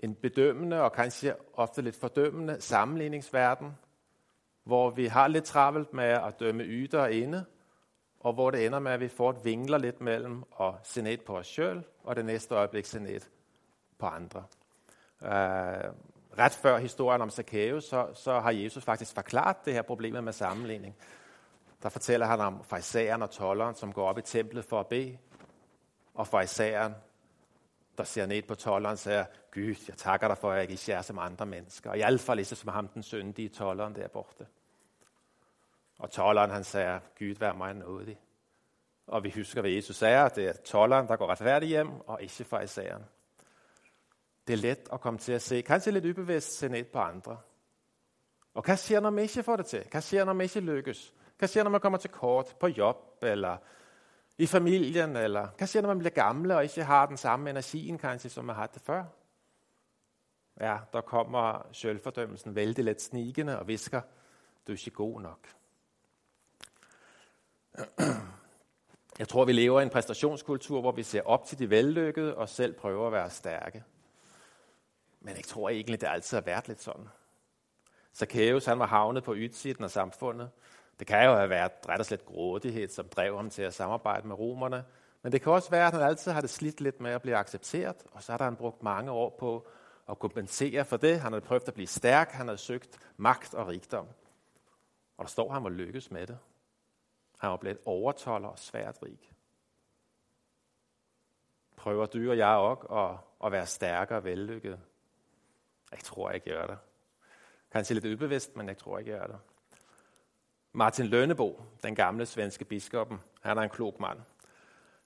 en 0.00 0.14
bedømmende 0.14 0.82
og 0.82 0.92
kanskje 0.92 1.34
ofte 1.54 1.82
lidt 1.82 1.96
fordømmende 1.96 2.60
sammenligningsverden, 2.60 3.78
hvor 4.64 4.90
vi 4.90 5.06
har 5.06 5.28
lidt 5.28 5.44
travlt 5.44 5.92
med 5.94 6.04
at 6.04 6.40
dømme 6.40 6.64
yder 6.64 7.00
og 7.00 7.12
inde, 7.12 7.44
og 8.20 8.32
hvor 8.32 8.50
det 8.50 8.66
ender 8.66 8.78
med, 8.78 8.92
at 8.92 9.00
vi 9.00 9.08
får 9.08 9.30
et 9.30 9.44
vingler 9.44 9.78
lidt 9.78 10.00
mellem 10.00 10.44
at 10.60 10.74
se 10.82 11.02
ned 11.02 11.18
på 11.26 11.36
os 11.36 11.46
selv, 11.46 11.82
og 12.04 12.16
det 12.16 12.24
næste 12.24 12.54
øjeblik 12.54 12.84
se 12.84 13.00
ned 13.00 13.20
på 13.98 14.06
andre. 14.06 14.44
Øh, 15.22 15.90
ret 16.38 16.52
før 16.52 16.78
historien 16.78 17.22
om 17.22 17.30
Zacchaeus, 17.30 17.84
så, 17.84 18.08
så 18.14 18.40
har 18.40 18.50
Jesus 18.50 18.84
faktisk 18.84 19.14
forklaret 19.14 19.56
det 19.64 19.72
her 19.72 19.82
problem 19.82 20.24
med 20.24 20.32
sammenligning. 20.32 20.96
Der 21.82 21.88
fortæller 21.88 22.26
han 22.26 22.40
om 22.40 22.64
farisæeren 22.64 23.22
og 23.22 23.30
tolleren, 23.30 23.74
som 23.74 23.92
går 23.92 24.08
op 24.08 24.18
i 24.18 24.22
templet 24.22 24.64
for 24.64 24.80
at 24.80 24.86
bede, 24.86 25.18
og 26.14 26.26
farisæeren, 26.26 26.94
der 27.98 28.04
ser 28.04 28.26
ned 28.26 28.42
på 28.42 28.54
tolleren 28.54 28.92
og 28.92 28.98
siger, 28.98 29.24
Gud, 29.54 29.74
jeg 29.88 29.96
takker 29.96 30.28
dig 30.28 30.38
for, 30.38 30.50
at 30.52 30.60
jeg 30.60 30.70
ikke 30.70 30.92
er 30.92 31.02
som 31.02 31.18
andre 31.18 31.46
mennesker. 31.46 31.90
Og 31.90 31.96
i 31.96 32.00
hvert 32.00 32.20
fald 32.20 32.38
ikke 32.38 32.54
som 32.54 32.68
ham, 32.68 32.88
den 32.88 33.02
syndige 33.02 33.48
tolleren 33.48 33.94
der 33.94 34.08
borte. 34.08 34.46
Og 35.98 36.10
tolleren, 36.10 36.50
han 36.50 36.64
siger, 36.64 37.00
Gud, 37.18 37.34
vær 37.38 37.52
mig 37.52 37.74
nådig. 37.74 38.20
Og 39.06 39.24
vi 39.24 39.32
husker, 39.36 39.60
hvad 39.60 39.70
Jesus 39.70 39.96
sagde, 39.96 40.30
det 40.34 40.48
er 40.48 40.52
tolleren, 40.52 41.08
der 41.08 41.16
går 41.16 41.26
retfærdigt 41.26 41.68
hjem, 41.68 42.00
og 42.00 42.22
ikke 42.22 42.44
farisæeren. 42.44 43.04
Det 44.46 44.52
er 44.52 44.56
let 44.56 44.88
at 44.92 45.00
komme 45.00 45.18
til 45.18 45.32
at 45.32 45.42
se, 45.42 45.62
kanskje 45.62 45.92
lidt 45.92 46.04
ubevidst, 46.06 46.58
se 46.58 46.68
ned 46.68 46.84
på 46.84 46.98
andre. 46.98 47.38
Og 48.54 48.62
hvad 48.62 48.76
sker, 48.76 49.00
når 49.00 49.10
man 49.10 49.22
ikke 49.22 49.42
får 49.42 49.56
det 49.56 49.66
til? 49.66 49.84
Hvad 49.90 50.00
sker, 50.00 50.24
når 50.24 50.32
man 50.32 50.44
ikke 50.44 50.60
lykkes? 50.60 51.14
Hvad 51.38 51.48
sker, 51.48 51.62
når 51.62 51.70
man 51.70 51.80
kommer 51.80 51.98
til 51.98 52.10
kort 52.10 52.56
på 52.60 52.66
job, 52.66 53.18
eller 53.22 53.56
i 54.38 54.46
familien, 54.46 55.16
eller 55.16 55.48
hvad 55.58 55.66
sker, 55.66 55.80
når 55.80 55.88
man 55.88 55.98
bliver 55.98 56.14
gamle 56.14 56.56
og 56.56 56.62
ikke 56.62 56.84
har 56.84 57.06
den 57.06 57.16
samme 57.16 57.50
energi, 57.50 57.96
kanskje, 58.00 58.30
som 58.30 58.44
man 58.44 58.56
har 58.56 58.66
det 58.66 58.82
før? 58.82 59.04
Ja, 60.60 60.78
der 60.92 61.00
kommer 61.00 61.66
selvfordømmelsen 61.72 62.54
vældig 62.54 62.84
let 62.84 63.02
snigende 63.02 63.58
og 63.58 63.68
visker, 63.68 64.00
du 64.66 64.72
er 64.72 64.76
ikke 64.76 64.90
god 64.90 65.20
nok. 65.20 65.48
Jeg 69.18 69.28
tror, 69.28 69.44
vi 69.44 69.52
lever 69.52 69.80
i 69.80 69.82
en 69.82 69.90
præstationskultur, 69.90 70.80
hvor 70.80 70.92
vi 70.92 71.02
ser 71.02 71.22
op 71.22 71.44
til 71.44 71.58
de 71.58 71.70
vellykkede 71.70 72.36
og 72.36 72.48
selv 72.48 72.72
prøver 72.72 73.06
at 73.06 73.12
være 73.12 73.30
stærke. 73.30 73.84
Men 75.20 75.36
jeg 75.36 75.44
tror 75.44 75.68
egentlig, 75.68 76.00
det 76.00 76.06
altid 76.06 76.36
har 76.36 76.42
været 76.42 76.68
lidt 76.68 76.82
sådan. 76.82 77.08
Zacchaeus, 78.14 78.64
han 78.64 78.78
var 78.78 78.86
havnet 78.86 79.24
på 79.24 79.34
ydsiden 79.36 79.84
af 79.84 79.90
samfundet. 79.90 80.50
Det 80.98 81.06
kan 81.06 81.24
jo 81.24 81.34
have 81.34 81.50
været 81.50 81.72
ret 81.88 81.98
og 81.98 82.06
slet 82.06 82.24
grådighed, 82.24 82.88
som 82.88 83.08
drev 83.08 83.36
ham 83.36 83.50
til 83.50 83.62
at 83.62 83.74
samarbejde 83.74 84.28
med 84.28 84.38
romerne. 84.38 84.84
Men 85.22 85.32
det 85.32 85.42
kan 85.42 85.52
også 85.52 85.70
være, 85.70 85.86
at 85.86 85.92
han 85.92 86.02
altid 86.02 86.32
har 86.32 86.40
det 86.40 86.50
slidt 86.50 86.80
lidt 86.80 87.00
med 87.00 87.10
at 87.10 87.22
blive 87.22 87.36
accepteret, 87.36 87.96
og 88.12 88.22
så 88.22 88.32
har 88.32 88.44
han 88.44 88.56
brugt 88.56 88.82
mange 88.82 89.10
år 89.10 89.36
på 89.38 89.66
at 90.08 90.18
kompensere 90.18 90.84
for 90.84 90.96
det. 90.96 91.20
Han 91.20 91.32
har 91.32 91.40
prøvet 91.40 91.68
at 91.68 91.74
blive 91.74 91.86
stærk, 91.86 92.30
han 92.30 92.48
har 92.48 92.56
søgt 92.56 92.98
magt 93.16 93.54
og 93.54 93.66
rigdom. 93.66 94.06
Og 95.16 95.24
der 95.24 95.28
står, 95.28 95.48
at 95.48 95.54
han 95.54 95.64
var 95.64 95.70
lykkes 95.70 96.10
med 96.10 96.26
det. 96.26 96.38
Han 97.38 97.50
var 97.50 97.56
blevet 97.56 97.78
overtolder 97.84 98.48
og 98.48 98.58
svært 98.58 98.98
rig. 99.02 99.18
Prøver 101.76 102.06
du 102.06 102.30
og 102.30 102.38
jeg 102.38 102.48
også 102.56 102.86
at, 102.86 103.16
at 103.46 103.52
være 103.52 103.66
stærkere 103.66 104.18
og 104.18 104.24
vellykket? 104.24 104.80
Jeg 105.90 105.98
tror 105.98 106.30
ikke, 106.30 106.50
jeg 106.50 106.56
gør 106.58 106.66
det. 106.66 106.78
Kanskje 107.72 107.94
lidt 107.94 108.14
ubevidst, 108.14 108.56
men 108.56 108.68
jeg 108.68 108.78
tror 108.78 108.98
ikke, 108.98 109.10
jeg 109.10 109.20
gør 109.20 109.26
det. 109.26 109.38
Martin 110.72 111.06
Lønnebo, 111.06 111.62
den 111.82 111.94
gamle 111.94 112.26
svenske 112.26 112.64
biskoppen, 112.64 113.20
han 113.42 113.58
er 113.58 113.62
en 113.62 113.70
klog 113.70 113.96
mand. 114.00 114.18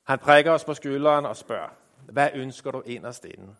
Han 0.02 0.18
prikker 0.18 0.52
os 0.52 0.64
på 0.64 0.74
skulderen 0.74 1.26
og 1.26 1.36
spørger, 1.36 1.68
hvad 2.08 2.30
ønsker 2.34 2.70
du 2.70 2.82
inderst 2.86 3.24
inden? 3.24 3.56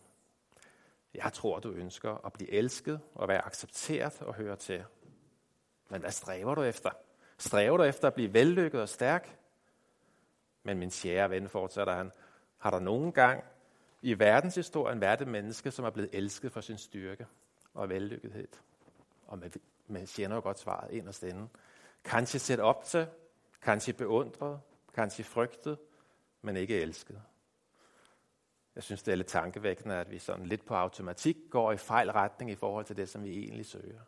Jeg 1.15 1.33
tror, 1.33 1.59
du 1.59 1.71
ønsker 1.71 2.27
at 2.27 2.33
blive 2.33 2.51
elsket 2.53 3.01
og 3.15 3.29
være 3.29 3.47
accepteret 3.47 4.23
og 4.23 4.35
høre 4.35 4.57
til. 4.57 4.85
Men 5.89 6.01
hvad 6.01 6.11
stræver 6.11 6.55
du 6.55 6.63
efter? 6.63 6.91
Stræver 7.39 7.77
du 7.77 7.83
efter 7.83 8.09
at 8.09 8.15
blive 8.15 8.33
vellykket 8.33 8.81
og 8.81 8.89
stærk? 8.89 9.39
Men 10.63 10.79
min 10.79 10.91
kære 10.91 11.31
ven, 11.31 11.49
fortsætter 11.49 11.95
han, 11.95 12.13
har 12.59 12.71
der 12.71 12.79
nogen 12.79 13.13
gang 13.13 13.45
i 14.05 14.19
verdenshistorien 14.19 15.01
været 15.01 15.21
et 15.21 15.29
menneske, 15.29 15.71
som 15.71 15.85
er 15.85 15.91
blevet 15.91 16.11
elsket 16.13 16.53
for 16.53 16.61
sin 16.61 16.79
styrke 16.79 17.27
og 17.75 17.89
vellykkethed? 17.89 18.49
Og 19.27 19.39
man, 19.39 19.53
man 19.87 20.07
kender 20.07 20.37
jo 20.37 20.43
godt 20.43 20.59
svaret 20.59 20.91
ind 20.91 21.09
og 21.09 21.15
inde. 21.23 21.49
Kanskje 22.05 22.39
set 22.39 22.61
op 22.61 22.85
til, 22.85 23.07
kanskje 23.63 23.93
beundret, 23.93 24.61
kanskje 24.95 25.25
frygtet, 25.25 25.79
men 26.43 26.57
ikke 26.57 26.81
elsket. 26.81 27.23
Jeg 28.75 28.83
synes, 28.83 29.03
det 29.03 29.13
er 29.13 29.17
lidt 29.17 29.27
tankevækkende, 29.27 29.95
at 29.95 30.11
vi 30.11 30.19
sådan 30.19 30.47
lidt 30.47 30.67
på 30.67 30.75
automatik 30.75 31.37
går 31.51 31.73
i 31.73 31.77
fejl 31.77 32.11
retning 32.11 32.51
i 32.51 32.55
forhold 32.55 32.85
til 32.85 32.97
det, 32.97 33.09
som 33.09 33.25
vi 33.25 33.39
egentlig 33.39 33.67
søger. 33.67 34.01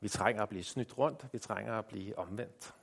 Vi 0.00 0.08
trænger 0.08 0.42
at 0.42 0.48
blive 0.48 0.64
snydt 0.64 0.98
rundt, 0.98 1.26
vi 1.32 1.38
trænger 1.38 1.78
at 1.78 1.86
blive 1.86 2.18
omvendt. 2.18 2.74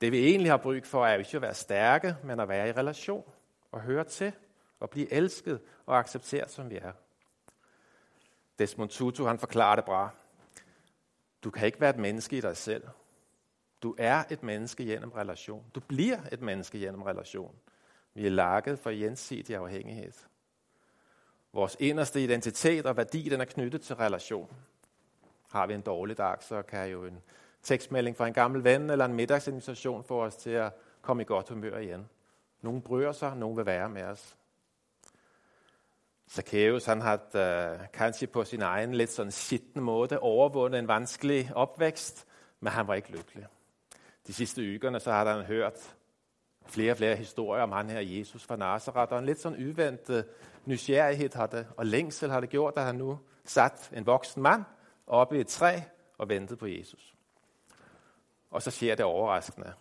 Det 0.00 0.12
vi 0.12 0.26
egentlig 0.26 0.52
har 0.52 0.56
brug 0.56 0.84
for, 0.84 1.06
er 1.06 1.12
jo 1.12 1.18
ikke 1.18 1.36
at 1.36 1.42
være 1.42 1.54
stærke, 1.54 2.16
men 2.24 2.40
at 2.40 2.48
være 2.48 2.68
i 2.68 2.72
relation 2.72 3.32
og 3.72 3.80
høre 3.80 4.04
til 4.04 4.32
og 4.80 4.90
blive 4.90 5.12
elsket 5.12 5.60
og 5.86 5.98
accepteret, 5.98 6.50
som 6.50 6.70
vi 6.70 6.76
er. 6.76 6.92
Desmond 8.58 8.90
Tutu, 8.90 9.24
han 9.24 9.38
forklarer 9.38 9.76
det 9.76 9.84
bra. 9.84 10.10
Du 11.44 11.50
kan 11.50 11.66
ikke 11.66 11.80
være 11.80 11.90
et 11.90 11.96
menneske 11.96 12.36
i 12.36 12.40
dig 12.40 12.56
selv. 12.56 12.88
Du 13.82 13.94
er 13.98 14.24
et 14.30 14.42
menneske 14.42 14.84
gennem 14.84 15.12
relation. 15.12 15.64
Du 15.74 15.80
bliver 15.80 16.18
et 16.32 16.40
menneske 16.40 16.78
gennem 16.78 17.02
relation. 17.02 17.54
Vi 18.14 18.26
er 18.26 18.30
lakket 18.30 18.78
for 18.78 18.90
gensidig 18.90 19.56
afhængighed. 19.56 20.12
Vores 21.52 21.76
inderste 21.80 22.24
identitet 22.24 22.86
og 22.86 22.96
værdi, 22.96 23.28
den 23.28 23.40
er 23.40 23.44
knyttet 23.44 23.82
til 23.82 23.96
relation. 23.96 24.56
Har 25.52 25.66
vi 25.66 25.74
en 25.74 25.80
dårlig 25.80 26.18
dag, 26.18 26.42
så 26.42 26.62
kan 26.62 26.90
jo 26.90 27.04
en 27.04 27.22
tekstmelding 27.62 28.16
fra 28.16 28.26
en 28.26 28.32
gammel 28.32 28.64
ven 28.64 28.90
eller 28.90 29.04
en 29.04 29.14
middagsinvitation 29.14 30.04
få 30.04 30.22
os 30.22 30.36
til 30.36 30.50
at 30.50 30.72
komme 31.00 31.22
i 31.22 31.26
godt 31.26 31.48
humør 31.48 31.78
igen. 31.78 32.08
Nogle 32.62 32.82
bryr 32.82 33.12
sig, 33.12 33.36
nogle 33.36 33.56
vil 33.56 33.66
være 33.66 33.88
med 33.88 34.02
os. 34.02 34.36
Zacchaeus, 36.30 36.84
han 36.84 37.00
har 37.00 37.20
uh, 37.34 37.40
eh, 37.40 37.86
kanskje 37.92 38.26
på 38.26 38.44
sin 38.44 38.62
egen 38.62 38.94
lidt 38.94 39.10
sådan 39.10 39.32
skitten 39.32 39.82
måde 39.82 40.18
overvundet 40.18 40.78
en 40.78 40.88
vanskelig 40.88 41.50
opvækst, 41.54 42.26
men 42.60 42.72
han 42.72 42.86
var 42.86 42.94
ikke 42.94 43.10
lykkelig. 43.10 43.46
De 44.26 44.32
sidste 44.32 44.62
ugerne 44.62 45.00
så 45.00 45.12
har 45.12 45.36
han 45.36 45.44
hørt 45.44 45.96
flere 46.66 46.92
og 46.92 46.96
flere 46.96 47.16
historier 47.16 47.62
om 47.62 47.72
han 47.72 47.90
her 47.90 48.00
Jesus 48.00 48.44
fra 48.44 48.56
Nazareth, 48.56 49.12
og 49.12 49.18
en 49.18 49.26
lidt 49.26 49.40
sådan 49.40 49.70
uventet 49.70 50.26
nysgerrighed 50.64 51.34
har 51.34 51.46
det, 51.46 51.66
og 51.76 51.86
længsel 51.86 52.30
har 52.30 52.40
det 52.40 52.48
gjort, 52.48 52.74
at 52.76 52.84
han 52.84 52.94
nu 52.94 53.18
sat 53.44 53.90
en 53.92 54.06
voksen 54.06 54.42
mand 54.42 54.64
oppe 55.06 55.36
i 55.36 55.40
et 55.40 55.46
træ 55.46 55.80
og 56.18 56.28
ventede 56.28 56.56
på 56.56 56.66
Jesus. 56.66 57.14
Og 58.50 58.62
så 58.62 58.70
sker 58.70 58.94
det 58.94 59.04
overraskende. 59.04 59.72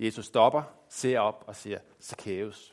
Jesus 0.00 0.26
stopper, 0.26 0.62
ser 0.88 1.20
op 1.20 1.44
og 1.46 1.56
siger, 1.56 1.78
Zacchaeus. 2.02 2.71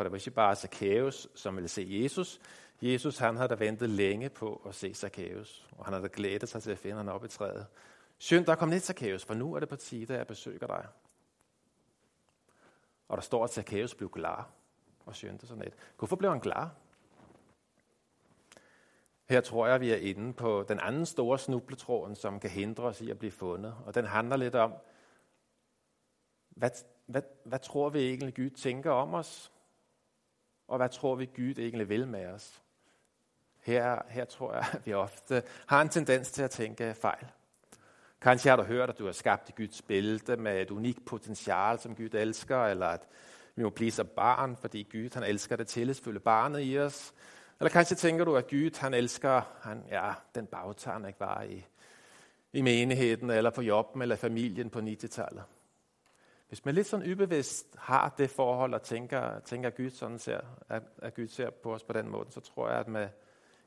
For 0.00 0.04
det 0.04 0.12
var 0.12 0.18
ikke 0.18 0.30
bare 0.30 0.56
Zacchaeus, 0.56 1.28
som 1.34 1.56
ville 1.56 1.68
se 1.68 1.86
Jesus. 1.90 2.40
Jesus 2.82 3.18
han 3.18 3.36
havde 3.36 3.60
ventet 3.60 3.90
længe 3.90 4.28
på 4.28 4.62
at 4.68 4.74
se 4.74 4.94
Zacchaeus, 4.94 5.68
og 5.78 5.84
han 5.84 5.94
havde 5.94 6.08
glædet 6.08 6.48
sig 6.48 6.62
til 6.62 6.70
at 6.70 6.78
finde 6.78 6.96
ham 6.96 7.08
op 7.08 7.24
i 7.24 7.28
træet. 7.28 7.66
Skynd 8.18 8.46
dig, 8.46 8.58
kom 8.58 8.68
ned, 8.68 8.80
Zacchaeus, 8.80 9.24
for 9.24 9.34
nu 9.34 9.54
er 9.54 9.60
det 9.60 9.68
på 9.68 9.76
tide, 9.76 10.12
at 10.12 10.18
jeg 10.18 10.26
besøger 10.26 10.66
dig. 10.66 10.86
Og 13.08 13.16
der 13.16 13.22
står, 13.22 13.44
at 13.44 13.50
Zacchaeus 13.50 13.94
blev 13.94 14.10
glad 14.10 14.44
og 15.06 15.16
skyndte 15.16 15.46
sig 15.46 15.56
ned. 15.56 15.70
Hvorfor 15.98 16.16
blev 16.16 16.30
han 16.30 16.40
glad? 16.40 16.68
Her 19.28 19.40
tror 19.40 19.66
jeg, 19.66 19.80
vi 19.80 19.90
er 19.90 19.96
inde 19.96 20.32
på 20.32 20.64
den 20.68 20.80
anden 20.80 21.06
store 21.06 21.38
snubletråden, 21.38 22.16
som 22.16 22.40
kan 22.40 22.50
hindre 22.50 22.84
os 22.84 23.00
i 23.00 23.10
at 23.10 23.18
blive 23.18 23.32
fundet. 23.32 23.74
Og 23.86 23.94
den 23.94 24.04
handler 24.04 24.36
lidt 24.36 24.54
om, 24.54 24.72
hvad, 26.50 26.70
hvad, 27.06 27.22
hvad 27.44 27.58
tror 27.58 27.88
vi 27.88 28.08
egentlig, 28.08 28.36
Gud 28.36 28.50
tænker 28.50 28.90
om 28.90 29.14
os? 29.14 29.52
Og 30.70 30.76
hvad 30.76 30.88
tror 30.88 31.14
vi, 31.14 31.26
Gud 31.36 31.54
egentlig 31.58 31.88
vil 31.88 32.08
med 32.08 32.26
os? 32.26 32.62
Her, 33.62 34.02
her 34.08 34.24
tror 34.24 34.54
jeg, 34.54 34.64
at 34.72 34.86
vi 34.86 34.92
ofte 34.92 35.42
har 35.66 35.82
en 35.82 35.88
tendens 35.88 36.30
til 36.30 36.42
at 36.42 36.50
tænke 36.50 36.94
fejl. 36.94 37.26
Kanskje 38.20 38.50
har 38.50 38.56
du 38.56 38.62
hørt, 38.62 38.90
at 38.90 38.98
du 38.98 39.06
er 39.06 39.12
skabt 39.12 39.48
i 39.48 39.52
Guds 39.56 39.82
billede 39.82 40.36
med 40.36 40.62
et 40.62 40.70
unikt 40.70 41.04
potentiale, 41.04 41.78
som 41.78 41.94
Gud 41.94 42.14
elsker, 42.14 42.64
eller 42.64 42.86
at 42.86 43.08
vi 43.54 43.62
må 43.62 43.70
blive 43.70 43.90
så 43.90 44.04
barn, 44.04 44.56
fordi 44.56 44.88
Gud 44.92 45.14
han 45.14 45.22
elsker 45.22 45.56
det 45.56 45.66
tillidsfulde 45.66 46.20
barnet 46.20 46.60
i 46.62 46.78
os. 46.78 47.12
Eller 47.60 47.70
kanskje 47.70 47.96
tænker 47.96 48.24
du, 48.24 48.36
at 48.36 48.50
Gud 48.50 48.78
han 48.78 48.94
elsker 48.94 49.42
han, 49.62 49.84
ja, 49.90 50.12
den 50.34 50.46
bagtager, 50.46 51.06
ikke 51.06 51.20
var 51.20 51.42
i, 51.42 51.66
i 52.52 52.62
menigheden, 52.62 53.30
eller 53.30 53.50
på 53.50 53.62
jobben, 53.62 54.02
eller 54.02 54.16
familien 54.16 54.70
på 54.70 54.78
90-tallet. 54.78 55.44
Hvis 56.50 56.64
man 56.64 56.74
lidt 56.74 56.86
sådan 56.86 57.12
ubevidst 57.12 57.76
har 57.78 58.14
det 58.18 58.30
forhold 58.30 58.74
og 58.74 58.82
tænker, 58.82 59.40
tænker 59.40 59.68
at, 59.68 59.76
Gud 59.76 59.90
sådan 59.90 60.18
ser, 60.18 60.40
at, 60.68 60.82
at 61.02 61.14
Gud 61.14 61.28
ser 61.28 61.50
på 61.50 61.74
os 61.74 61.82
på 61.82 61.92
den 61.92 62.08
måde, 62.08 62.26
så 62.30 62.40
tror 62.40 62.68
jeg, 62.68 62.78
at 62.78 62.88
man 62.88 63.08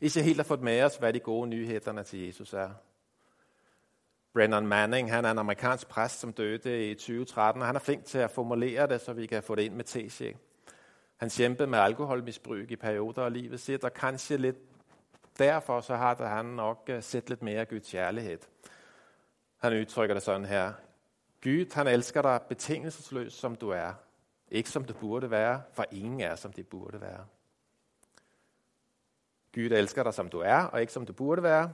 ikke 0.01 0.23
helt 0.23 0.37
har 0.37 0.43
fået 0.43 0.61
med 0.61 0.83
os, 0.83 0.95
hvad 0.95 1.13
de 1.13 1.19
gode 1.19 1.47
nyhederne 1.47 2.03
til 2.03 2.25
Jesus 2.25 2.53
er. 2.53 2.69
Brennan 4.33 4.67
Manning, 4.67 5.11
han 5.11 5.25
er 5.25 5.31
en 5.31 5.37
amerikansk 5.37 5.87
præst, 5.87 6.19
som 6.19 6.33
døde 6.33 6.91
i 6.91 6.95
2013, 6.95 7.61
og 7.61 7.67
han 7.67 7.75
er 7.75 7.79
flink 7.79 8.05
til 8.05 8.17
at 8.17 8.31
formulere 8.31 8.87
det, 8.87 9.01
så 9.01 9.13
vi 9.13 9.25
kan 9.25 9.43
få 9.43 9.55
det 9.55 9.61
ind 9.61 9.73
med 9.73 9.83
TC. 9.83 10.35
Han 11.17 11.29
kæmpede 11.29 11.67
med 11.67 11.79
alkoholmisbrug 11.79 12.71
i 12.71 12.75
perioder 12.75 13.21
af 13.21 13.33
livet 13.33 13.59
sit, 13.59 13.83
og 13.83 13.93
kanskje 13.93 14.37
lidt 14.37 14.57
derfor 15.39 15.81
så 15.81 15.95
har 15.95 16.27
han 16.27 16.45
nok 16.45 16.83
øh, 16.87 17.03
set 17.03 17.29
lidt 17.29 17.41
mere 17.41 17.65
Guds 17.65 17.91
kærlighed. 17.91 18.39
Han 19.57 19.73
udtrykker 19.73 20.13
det 20.13 20.23
sådan 20.23 20.45
her. 20.45 20.73
Gud, 21.43 21.73
han 21.73 21.87
elsker 21.87 22.21
dig 22.21 22.41
betingelsesløst, 22.49 23.39
som 23.39 23.55
du 23.55 23.69
er. 23.69 23.93
Ikke 24.51 24.69
som 24.69 24.85
du 24.85 24.93
burde 24.93 25.31
være, 25.31 25.61
for 25.73 25.85
ingen 25.91 26.21
er, 26.21 26.35
som 26.35 26.53
det 26.53 26.67
burde 26.67 27.01
være. 27.01 27.25
Gud 29.55 29.63
elsker 29.63 30.03
dig, 30.03 30.13
som 30.13 30.29
du 30.29 30.39
er, 30.39 30.63
og 30.63 30.81
ikke 30.81 30.93
som 30.93 31.05
du 31.05 31.13
burde 31.13 31.43
være. 31.43 31.73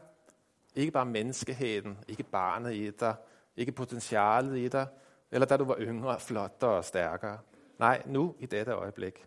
Ikke 0.75 0.91
bare 0.91 1.05
menneskeheden, 1.05 1.97
ikke 2.07 2.23
barnet 2.23 2.73
i 2.73 2.91
dig, 2.91 3.15
ikke 3.55 3.71
potentialet 3.71 4.57
i 4.57 4.67
dig, 4.67 4.88
eller 5.31 5.47
da 5.47 5.57
du 5.57 5.63
var 5.63 5.77
yngre, 5.79 6.19
flottere 6.19 6.71
og 6.71 6.85
stærkere. 6.85 7.39
Nej, 7.79 8.03
nu 8.05 8.35
i 8.39 8.45
dette 8.45 8.71
øjeblik. 8.71 9.25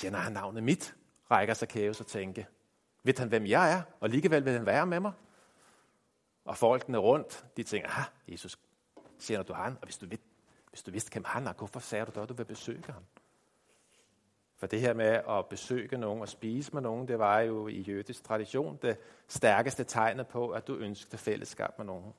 Kender 0.00 0.18
han 0.18 0.32
navnet 0.32 0.62
mit? 0.62 0.94
Rækker 1.30 1.54
sig 1.54 1.68
Kæves 1.68 2.00
og 2.00 2.06
tænke. 2.06 2.46
Ved 3.02 3.14
han, 3.18 3.28
hvem 3.28 3.46
jeg 3.46 3.72
er? 3.72 3.82
Og 4.00 4.04
alligevel 4.04 4.44
vil 4.44 4.52
han 4.52 4.66
være 4.66 4.86
med 4.86 5.00
mig? 5.00 5.12
Og 6.44 6.56
folkene 6.56 6.98
rundt, 6.98 7.46
de 7.56 7.62
tænker, 7.62 7.88
ah, 7.98 8.04
Jesus, 8.28 8.58
kender 9.20 9.42
du 9.42 9.52
han? 9.52 9.72
Og 9.72 9.84
hvis 9.84 9.98
du, 9.98 10.06
ved, 10.06 10.18
hvis 10.70 10.82
du 10.82 10.90
vidste, 10.90 11.12
hvem 11.12 11.24
han 11.24 11.46
er, 11.46 11.52
hvorfor 11.52 11.80
sagde 11.80 12.06
du 12.06 12.10
da, 12.14 12.22
at 12.22 12.28
du 12.28 12.34
vil 12.34 12.44
besøge 12.44 12.84
ham? 12.86 13.02
For 14.56 14.66
det 14.66 14.80
her 14.80 14.94
med 14.94 15.06
at 15.28 15.46
besøge 15.46 15.98
nogen 15.98 16.22
og 16.22 16.28
spise 16.28 16.72
med 16.72 16.82
nogen, 16.82 17.08
det 17.08 17.18
var 17.18 17.40
jo 17.40 17.68
i 17.68 17.80
jødisk 17.80 18.24
tradition 18.24 18.78
det 18.82 18.98
stærkeste 19.28 19.84
tegnet 19.84 20.26
på, 20.26 20.50
at 20.50 20.66
du 20.66 20.76
ønskede 20.76 21.18
fællesskab 21.18 21.78
med 21.78 21.86
nogen. 21.86 22.14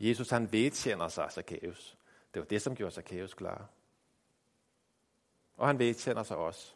Jesus 0.00 0.30
han 0.30 0.52
vedtjener 0.52 1.08
sig 1.08 1.28
Zacchaeus. 1.32 1.98
Det 2.34 2.40
var 2.40 2.46
det, 2.46 2.62
som 2.62 2.76
gjorde 2.76 2.94
Zacchaeus 2.94 3.34
klar. 3.34 3.68
Og 5.56 5.66
han 5.66 5.78
vedtjener 5.78 6.22
sig 6.22 6.36
også. 6.36 6.74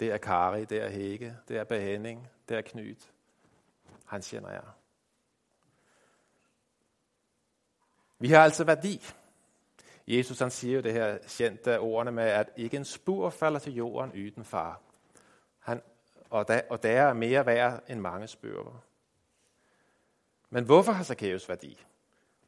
Det 0.00 0.12
er 0.12 0.18
Kari, 0.18 0.64
det 0.64 0.82
er 0.82 0.88
Hege, 0.88 1.36
det 1.48 1.56
er 1.56 1.64
Behenning, 1.64 2.28
der 2.48 2.58
er 2.58 2.94
Han 4.06 4.22
kender 4.22 4.50
jeg. 4.50 4.64
Vi 8.18 8.28
har 8.28 8.42
altså 8.42 8.64
værdi. 8.64 9.02
Jesus 10.06 10.38
han 10.38 10.50
siger 10.50 10.74
jo 10.74 10.80
det 10.80 10.92
her 10.92 11.18
kendte 11.18 11.80
ordene 11.80 12.12
med, 12.12 12.24
at 12.24 12.50
ikke 12.56 12.76
en 12.76 12.84
spur 12.84 13.30
falder 13.30 13.58
til 13.58 13.74
jorden 13.74 14.12
uden 14.12 14.44
far. 14.44 14.80
Han, 15.58 15.82
og, 16.30 16.48
der, 16.48 16.60
og 16.70 16.82
der 16.82 16.90
er 16.90 17.12
mere 17.12 17.46
værd 17.46 17.82
end 17.88 18.00
mange 18.00 18.26
spurver. 18.26 18.84
Men 20.50 20.64
hvorfor 20.64 20.92
har 20.92 21.04
Zacchaeus 21.04 21.48
værdi? 21.48 21.84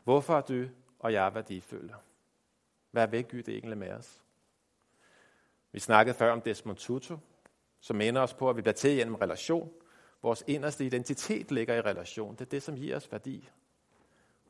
Hvorfor 0.05 0.37
er 0.37 0.41
du 0.41 0.67
og 0.99 1.13
jeg 1.13 1.35
værdifulde? 1.35 1.95
Hvad 2.91 3.09
vil 3.09 3.25
Gud 3.25 3.49
egentlig 3.49 3.79
med 3.79 3.93
os? 3.93 4.23
Vi 5.73 5.79
snakkede 5.79 6.19
før 6.19 6.33
om 6.33 6.41
Desmond 6.41 6.77
Tutu, 6.77 7.17
som 7.81 7.97
minder 7.97 8.23
os 8.23 8.35
på, 8.35 8.51
at 8.51 8.57
vi 8.57 8.63
bliver 8.63 8.75
til 8.75 8.97
gennem 8.97 9.15
relation. 9.15 9.73
Vores 10.23 10.45
inderste 10.47 10.87
identitet 10.87 11.51
ligger 11.51 11.75
i 11.75 11.81
relation. 11.81 12.35
Det 12.35 12.41
er 12.41 12.51
det, 12.51 12.63
som 12.63 12.77
giver 12.77 12.97
os 12.97 13.13
værdi. 13.13 13.49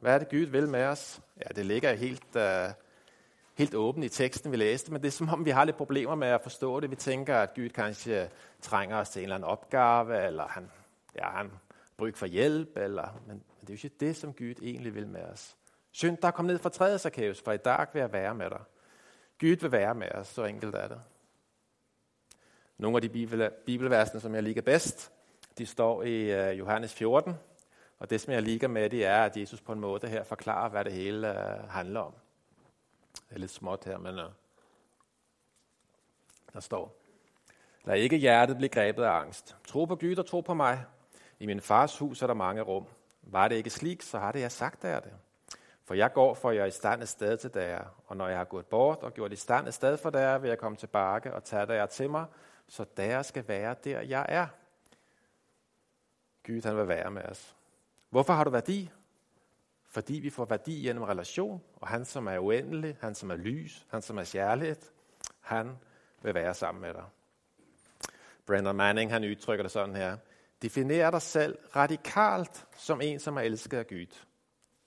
Hvad 0.01 0.15
er 0.15 0.19
det, 0.19 0.29
Gud 0.29 0.39
vil 0.47 0.69
med 0.69 0.85
os? 0.85 1.21
Ja, 1.37 1.49
det 1.57 1.67
ligger 1.67 1.93
helt, 1.93 2.37
uh, 2.37 2.75
helt 3.55 3.75
åbent 3.75 4.05
i 4.05 4.09
teksten, 4.09 4.53
vi 4.53 4.57
læste, 4.57 4.93
men 4.93 5.03
det 5.03 5.09
er 5.09 5.13
som 5.13 5.29
om, 5.29 5.45
vi 5.45 5.51
har 5.51 5.65
lidt 5.65 5.77
problemer 5.77 6.15
med 6.15 6.29
at 6.29 6.43
forstå 6.43 6.81
det. 6.81 6.91
Vi 6.91 6.97
tænker, 6.97 7.37
at 7.37 7.55
Gud 7.55 7.69
kanskje 7.69 8.31
trænger 8.61 8.97
os 8.97 9.11
til 9.11 9.21
en 9.21 9.25
eller 9.25 9.35
anden 9.35 9.51
opgave, 9.51 10.27
eller 10.27 10.49
han, 10.49 10.71
ja, 11.17 11.29
han 11.29 11.51
brug 11.97 12.15
for 12.15 12.27
hjælp, 12.27 12.77
eller, 12.77 13.21
men, 13.27 13.37
men 13.37 13.61
det 13.61 13.71
er 13.71 13.75
jo 13.75 13.87
ikke 13.87 13.97
det, 14.01 14.17
som 14.17 14.33
Gud 14.33 14.55
egentlig 14.63 14.95
vil 14.95 15.09
med 15.09 15.23
os. 15.23 15.57
Synd, 15.93 16.17
der 16.17 16.31
kom 16.31 16.45
ned 16.45 16.59
fra 16.59 16.69
træet, 16.69 17.01
Zacchaeus, 17.01 17.41
for 17.41 17.53
i 17.53 17.57
dag 17.57 17.87
vil 17.93 18.01
jeg 18.01 18.13
være 18.13 18.35
med 18.35 18.51
dig. 18.51 18.61
Gud 19.41 19.57
vil 19.57 19.73
være 19.73 19.95
med 19.95 20.13
os, 20.13 20.29
så 20.29 20.45
enkelt 20.45 20.75
er 20.75 20.89
det. 20.89 21.01
Nogle 22.79 22.97
af 22.97 23.03
de 23.03 23.09
bibelversene, 23.67 24.21
som 24.21 24.35
jeg 24.35 24.43
liker 24.43 24.63
bedst, 24.63 25.13
de 25.61 25.67
står 25.67 26.03
i 26.03 26.51
uh, 26.51 26.59
Johannes 26.59 26.95
14, 26.95 27.35
og 27.99 28.11
det, 28.11 28.21
som 28.21 28.33
jeg 28.33 28.43
ligger 28.43 28.69
med 28.69 28.91
det, 28.91 29.05
er, 29.05 29.25
at 29.25 29.37
Jesus 29.37 29.61
på 29.61 29.73
en 29.73 29.81
måde 29.81 30.09
her 30.09 30.25
forklarer, 30.25 30.69
hvad 30.69 30.85
det 30.85 30.93
hele 30.93 31.29
uh, 31.29 31.71
handler 31.71 32.01
om. 32.01 32.15
Det 33.29 33.35
er 33.35 33.39
lidt 33.39 33.51
småt 33.51 33.85
her, 33.85 33.99
men 33.99 34.15
uh, 34.15 34.25
der 36.53 36.61
står, 36.61 36.97
Lad 37.85 37.97
ikke 37.97 38.17
hjertet 38.17 38.57
blive 38.57 38.69
grebet 38.69 39.03
af 39.03 39.11
angst. 39.11 39.57
Tro 39.69 39.85
på 39.85 39.97
Gud 39.97 40.17
og 40.17 40.27
tro 40.27 40.41
på 40.41 40.55
mig. 40.55 40.85
I 41.39 41.47
min 41.47 41.61
fars 41.61 41.99
hus 41.99 42.23
er 42.23 42.27
der 42.27 42.35
mange 42.35 42.63
rum. 42.63 42.87
Var 43.23 43.49
det 43.49 43.57
ikke 43.57 43.71
slik, 43.71 44.03
så 44.03 44.19
har 44.19 44.33
det 44.33 44.41
jeg 44.41 44.53
sagt 44.53 44.85
af 44.85 45.03
det. 45.03 45.13
For 45.85 45.95
jeg 45.95 46.13
går 46.13 46.35
for 46.35 46.51
jeg 46.51 46.63
er 46.63 46.67
i 46.67 46.71
stand 46.71 47.03
et 47.03 47.09
sted 47.09 47.37
til 47.37 47.55
der, 47.55 47.79
og 48.07 48.17
når 48.17 48.29
jeg 48.29 48.39
har 48.39 48.45
gået 48.45 48.67
bort 48.67 48.99
og 48.99 49.15
gjort 49.15 49.33
i 49.33 49.37
stand 49.37 49.69
et 49.69 49.75
sted 49.75 49.97
for 49.97 50.11
der, 50.11 50.39
vil 50.39 50.49
jeg 50.49 50.59
komme 50.59 50.77
tilbage 50.77 51.35
og 51.35 51.45
tage 51.45 51.67
der 51.67 51.87
til 51.87 52.11
mig, 52.11 52.25
så 52.69 52.85
der 52.97 53.23
skal 53.23 53.49
være 53.49 53.75
der, 53.85 54.01
jeg 54.01 54.27
er. 54.29 54.47
Gud, 56.47 56.63
han 56.63 56.77
vil 56.77 56.89
være 56.89 57.11
med 57.11 57.23
os. 57.23 57.57
Hvorfor 58.11 58.33
har 58.33 58.45
du 58.45 58.51
værdi? 58.51 58.91
Fordi 59.85 60.15
vi 60.15 60.31
får 60.31 60.45
værdi 60.45 60.83
gennem 60.83 61.03
relation, 61.03 61.63
og 61.77 61.89
han 61.89 62.05
som 62.05 62.27
er 62.27 62.39
uendelig, 62.39 62.97
han 63.01 63.15
som 63.15 63.31
er 63.31 63.37
lys, 63.37 63.87
han 63.91 64.03
som 64.03 64.19
er 64.19 64.25
kærlighed, 64.33 64.77
han 65.41 65.77
vil 66.23 66.35
være 66.35 66.55
sammen 66.55 66.83
med 66.83 66.95
dig. 66.95 67.05
Brandon 68.47 68.77
Manning, 68.77 69.11
han 69.11 69.25
udtrykker 69.25 69.63
det 69.63 69.73
sådan 69.73 69.97
her. 69.97 70.17
Definer 70.63 71.11
dig 71.11 71.23
selv 71.23 71.59
radikalt 71.77 72.67
som 72.77 73.01
en, 73.01 73.21
som 73.21 73.37
er 73.37 73.41
elsket 73.41 73.79
af 73.79 73.87
Gud. 73.87 74.17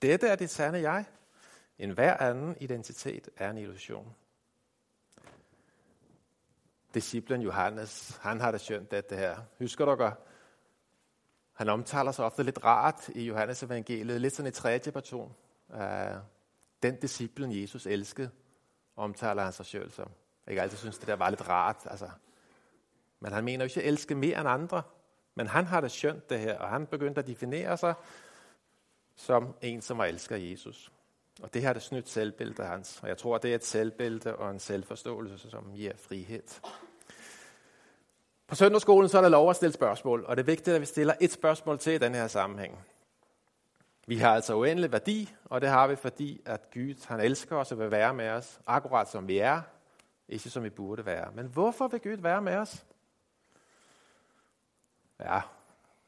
Dette 0.02 0.28
er 0.28 0.36
dit 0.36 0.50
sande 0.50 0.82
jeg. 0.82 1.06
En 1.78 1.90
hver 1.90 2.18
anden 2.18 2.58
identitet 2.60 3.30
er 3.38 3.50
en 3.50 3.58
illusion. 3.58 4.16
Disciplen 6.94 7.42
Johannes, 7.42 8.20
han 8.22 8.42
har 8.42 8.52
det 8.52 8.62
skønt 8.62 8.92
dette 8.92 9.16
her. 9.16 9.38
Husker 9.60 9.86
du 9.86 9.96
godt? 9.96 10.14
Han 11.54 11.70
omtaler 11.70 12.12
sig 12.12 12.26
ofte 12.26 12.44
lidt 12.44 12.64
rart 12.64 13.10
i 13.10 13.26
Johannes 13.26 13.64
evangeliet, 13.64 14.22
lidt 14.22 14.36
sådan 14.36 14.50
i 14.50 14.52
tredje 14.52 14.92
person. 14.92 15.36
Uh, 15.70 15.80
den 16.84 17.00
disciplen 17.00 17.62
Jesus 17.62 17.86
elskede, 17.86 18.30
omtaler 18.96 19.44
han 19.44 19.54
sig 19.54 19.66
selv 19.66 19.92
som. 19.92 20.12
Jeg 20.48 20.58
altid 20.58 20.78
synes, 20.78 20.98
det 20.98 21.08
der 21.08 21.16
var 21.16 21.30
lidt 21.30 21.50
rart. 21.50 21.78
Altså. 21.86 22.10
Men 23.20 23.32
han 23.32 23.44
mener 23.44 23.66
jo 23.66 23.68
ikke 23.68 23.82
at 23.82 23.88
elske 23.88 24.16
mere 24.16 24.40
end 24.40 24.50
andre. 24.50 24.84
Men 25.36 25.48
han 25.48 25.66
har 25.66 25.82
det 25.82 25.92
skønt 25.92 26.30
det 26.30 26.40
her, 26.40 26.60
og 26.60 26.70
han 26.70 26.88
begyndte 26.88 27.20
at 27.20 27.28
definere 27.28 27.78
sig 27.78 27.94
som 29.16 29.56
en, 29.62 29.82
som 29.82 29.98
var 29.98 30.06
elsker 30.06 30.36
Jesus. 30.36 30.92
Og 31.42 31.54
det 31.54 31.62
her 31.62 31.70
er 31.70 31.74
det 31.74 31.82
snydt 31.82 32.10
selvbillede 32.10 32.64
hans. 32.64 33.00
Og 33.02 33.08
jeg 33.08 33.18
tror, 33.18 33.38
det 33.38 33.52
er 33.52 33.56
et 33.56 33.66
selvbillede 33.66 34.36
og 34.36 34.52
en 34.52 34.60
selvforståelse, 34.60 35.50
som 35.50 35.72
giver 35.76 35.94
frihed. 35.98 36.62
På 38.48 38.56
søndagsskolen 38.56 39.10
så 39.10 39.18
er 39.18 39.22
der 39.22 39.30
lov 39.30 39.50
at 39.50 39.56
stille 39.56 39.74
spørgsmål, 39.74 40.26
og 40.28 40.38
det 40.38 40.44
er 40.44 40.46
vigtigt, 40.46 40.76
at 40.76 40.82
vi 40.82 40.86
stiller 40.86 41.14
et 41.22 41.32
spørgsmål 41.32 41.80
til 41.80 41.94
i 41.94 41.98
den 41.98 42.16
her 42.16 42.28
sammenhæng. 42.28 42.80
Vi 44.08 44.18
har 44.18 44.36
altså 44.36 44.56
uendelig 44.56 44.92
værdi, 44.92 45.34
og 45.46 45.62
det 45.62 45.70
har 45.70 45.88
vi, 45.88 45.96
fordi 45.96 46.42
at 46.46 46.72
Gud 46.74 47.08
han 47.08 47.20
elsker 47.20 47.56
os 47.56 47.72
og 47.72 47.80
vil 47.80 47.92
være 47.92 48.14
med 48.14 48.30
os, 48.30 48.60
akkurat 48.68 49.10
som 49.10 49.28
vi 49.28 49.38
er, 49.38 49.62
ikke 50.30 50.50
som 50.50 50.64
vi 50.64 50.70
burde 50.70 51.06
være. 51.06 51.32
Men 51.36 51.46
hvorfor 51.46 51.88
vil 51.88 52.02
Gud 52.02 52.18
være 52.18 52.42
med 52.42 52.56
os? 52.56 52.86
Ja, 55.20 55.42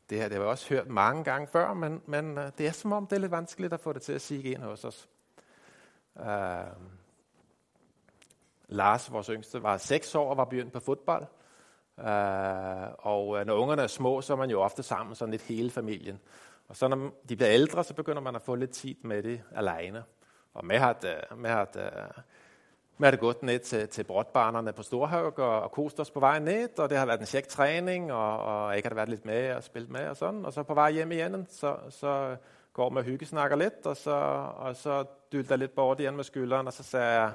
det 0.09 0.17
her 0.17 0.27
det 0.27 0.37
har 0.37 0.43
vi 0.43 0.49
også 0.49 0.69
hørt 0.69 0.89
mange 0.89 1.23
gange 1.23 1.47
før, 1.47 1.73
men, 1.73 2.01
men 2.05 2.37
øh, 2.37 2.51
det 2.57 2.67
er 2.67 2.71
som 2.71 2.91
om, 2.91 3.07
det 3.07 3.15
er 3.15 3.19
lidt 3.19 3.31
vanskeligt 3.31 3.73
at 3.73 3.79
få 3.79 3.93
det 3.93 4.01
til 4.01 4.13
at 4.13 4.21
sige 4.21 4.51
ind 4.51 4.61
hos 4.61 4.85
os. 4.85 5.09
Uh, 6.15 6.25
Lars, 8.67 9.11
vores 9.11 9.27
yngste, 9.27 9.63
var 9.63 9.77
seks 9.77 10.15
år 10.15 10.29
og 10.29 10.37
var 10.37 10.45
begyndt 10.45 10.73
på 10.73 10.79
fodbold. 10.79 11.25
Uh, 11.97 12.05
og 12.97 13.39
øh, 13.39 13.45
når 13.45 13.53
ungerne 13.53 13.81
er 13.81 13.87
små, 13.87 14.21
så 14.21 14.33
er 14.33 14.37
man 14.37 14.49
jo 14.49 14.61
ofte 14.61 14.83
sammen, 14.83 15.15
sådan 15.15 15.31
lidt 15.31 15.41
hele 15.41 15.71
familien. 15.71 16.19
Og 16.67 16.75
så 16.75 16.87
når 16.87 17.11
de 17.29 17.35
bliver 17.35 17.51
ældre, 17.51 17.83
så 17.83 17.93
begynder 17.93 18.21
man 18.21 18.35
at 18.35 18.41
få 18.41 18.55
lidt 18.55 18.71
tid 18.71 18.95
med 19.01 19.23
det 19.23 19.41
alene. 19.55 20.03
Og 20.53 20.65
med 20.65 20.75
at, 20.75 21.05
øh, 21.05 21.39
med 21.39 21.49
at 21.49 21.77
vi 22.97 23.05
havde 23.05 23.17
gået 23.17 23.43
ned 23.43 23.59
til, 23.59 23.87
til 23.87 24.03
brotbarnerne 24.03 24.73
på 24.73 24.83
Storhaug 24.83 25.39
og, 25.39 25.61
og 25.61 25.71
kost 25.71 25.99
os 25.99 26.11
på 26.11 26.19
vej 26.19 26.39
ned, 26.39 26.79
og 26.79 26.89
det 26.89 26.97
har 26.97 27.05
været 27.05 27.19
en 27.19 27.25
sjæk 27.25 27.47
træning, 27.47 28.13
og, 28.13 28.39
og 28.39 28.75
jeg 28.75 28.81
har 28.85 28.95
været 28.95 29.09
lidt 29.09 29.25
med 29.25 29.53
og 29.53 29.63
spillet 29.63 29.91
med 29.91 30.07
og 30.07 30.17
sådan. 30.17 30.45
Og 30.45 30.53
så 30.53 30.63
på 30.63 30.73
vej 30.73 30.91
hjem 30.91 31.11
igen, 31.11 31.47
så, 31.49 31.75
så 31.89 32.35
går 32.73 32.89
man 32.89 32.97
og 32.97 33.03
hyggesnakker 33.03 33.57
lidt, 33.57 33.85
og 33.85 33.97
så, 33.97 34.15
og 34.57 34.75
så 34.75 35.05
dylter 35.31 35.55
lidt 35.55 35.75
bort 35.75 35.99
igen 35.99 36.15
med 36.15 36.23
skylderen, 36.23 36.67
og 36.67 36.73
så 36.73 36.83
sagde 36.83 37.21
jeg, 37.21 37.31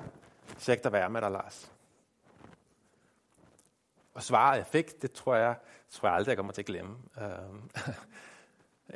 sjækt 0.59 0.87
at 0.87 0.93
være 0.93 1.11
med 1.11 1.21
dig, 1.21 1.31
Lars. 1.31 1.71
Og 4.15 4.23
svaret, 4.23 4.57
jeg 4.57 4.67
fik, 4.67 5.03
det 5.03 5.13
tror 5.13 5.35
jeg, 5.35 5.55
tror 5.91 6.09
jeg 6.09 6.17
aldrig, 6.17 6.31
jeg 6.31 6.37
kommer 6.37 6.53
til 6.53 6.63
at 6.63 6.67
glemme. 6.67 6.97
Øhm, 7.23 7.71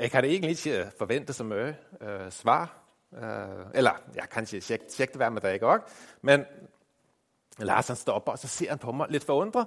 jeg 0.02 0.10
kan 0.10 0.22
det 0.22 0.30
egentlig 0.30 0.50
ikke 0.50 0.84
øh, 0.84 0.90
forvente 0.98 1.32
så 1.32 1.44
meget 1.44 1.76
øh, 2.00 2.30
svar, 2.30 2.84
Uh, 3.16 3.70
eller, 3.74 3.92
jeg 4.14 4.28
kan 4.30 4.46
sige, 4.46 4.60
tjek, 4.60 4.88
tjek 4.88 5.08
det 5.08 5.16
hver 5.16 5.28
med 5.30 5.40
dig, 5.40 5.54
ikke 5.54 5.66
også? 5.66 5.86
Men 6.22 6.44
Lars 7.58 7.86
han 7.88 7.96
stopper, 7.96 8.32
og 8.32 8.38
så 8.38 8.48
ser 8.48 8.68
han 8.68 8.78
på 8.78 8.92
mig 8.92 9.06
lidt 9.10 9.24
forundret. 9.24 9.66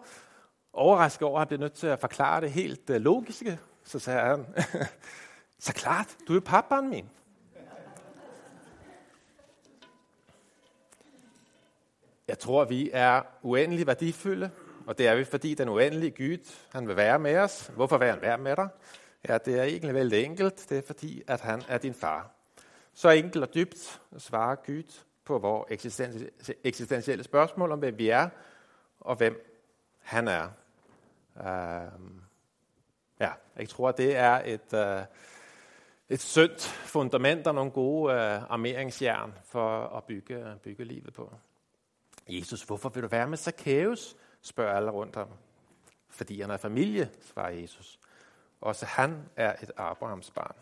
Overrasket 0.74 1.28
over, 1.28 1.36
at 1.36 1.40
han 1.40 1.48
bliver 1.48 1.60
nødt 1.60 1.74
til 1.74 1.88
at 1.88 2.00
forklare 2.00 2.42
det 2.42 2.52
helt 2.52 2.90
øh, 2.90 3.02
logiske. 3.02 3.60
Så 3.84 4.00
sagde 4.00 4.20
han, 4.20 4.46
så 5.60 5.74
klart, 5.74 6.16
du 6.28 6.36
er 6.36 6.40
pappaen 6.40 6.90
min. 6.90 7.10
Jeg 12.28 12.40
tror, 12.40 12.66
vi 12.66 12.90
er 12.94 13.22
uendelig 13.42 13.88
værdifulde, 13.88 14.52
og 14.88 14.98
det 14.98 15.08
er 15.08 15.16
vi, 15.16 15.24
fordi 15.24 15.54
den 15.54 15.70
uendelige 15.70 16.12
Gud, 16.12 16.54
han 16.72 16.88
vil 16.88 16.96
være 16.96 17.20
med 17.20 17.38
os. 17.38 17.72
Hvorfor 17.76 17.98
vil 17.98 18.08
han 18.08 18.22
være 18.22 18.38
med 18.38 18.56
dig? 18.56 18.70
Ja, 19.30 19.38
det 19.38 19.60
er 19.60 19.64
egentlig 19.64 19.94
vel 19.94 20.14
enkelt. 20.14 20.70
Det 20.70 20.78
er 20.78 20.82
fordi, 20.82 21.24
at 21.28 21.42
han 21.42 21.64
er 21.68 21.78
din 21.78 21.94
far. 21.94 22.32
Så 22.94 23.10
enkelt 23.10 23.44
og 23.44 23.54
dybt 23.54 24.02
svarer 24.18 24.56
Gud 24.56 25.04
på 25.26 25.38
vores 25.38 25.98
eksistentielle 26.64 27.24
spørgsmål 27.24 27.72
om, 27.72 27.80
hvem 27.80 27.98
vi 27.98 28.10
er, 28.10 28.30
og 29.00 29.16
hvem 29.16 29.62
han 30.00 30.28
er. 30.28 30.50
Uh, 31.36 32.12
ja, 33.20 33.32
jeg 33.58 33.70
tror, 33.70 33.92
det 33.92 34.16
er 34.16 34.42
et, 34.46 34.74
uh, 34.74 35.06
et 36.10 36.22
sundt 36.22 36.62
fundament 36.62 37.48
og 37.48 37.56
nogle 37.56 37.72
gode 37.72 38.14
uh, 38.14 38.52
armeringsjern 38.52 39.34
for 39.46 39.98
at 39.98 40.04
bygge, 40.04 40.56
bygge 40.64 40.84
livet 40.84 41.14
på. 41.14 41.34
Jesus, 42.30 42.64
hvorfor 42.64 42.90
vil 42.90 43.04
du 43.04 43.08
være 43.08 43.28
med 43.28 43.38
Zacchaeus? 43.38 44.16
Spørger 44.48 44.78
alle 44.78 44.92
rundt 44.92 45.16
om. 45.16 45.28
Fordi 46.10 46.42
han 46.42 46.52
er 46.52 46.58
familie, 46.58 47.10
svarer 47.22 47.50
Jesus. 47.50 48.00
Også 48.62 48.86
han 48.86 49.30
er 49.36 49.56
et 49.64 49.72
Abrahams 49.78 50.32
barn. 50.32 50.56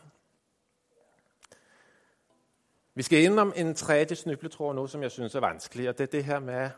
Vi 2.95 3.03
skal 3.03 3.23
ind 3.23 3.39
om 3.39 3.53
en 3.55 3.75
tredje 3.75 4.15
snybletråd 4.15 4.75
nu, 4.75 4.87
som 4.87 5.01
jeg 5.01 5.11
synes 5.11 5.35
er 5.35 5.39
vanskelig, 5.39 5.89
og 5.89 5.97
det 5.97 6.03
er 6.03 6.11
det 6.11 6.23
her 6.23 6.39
med, 6.39 6.69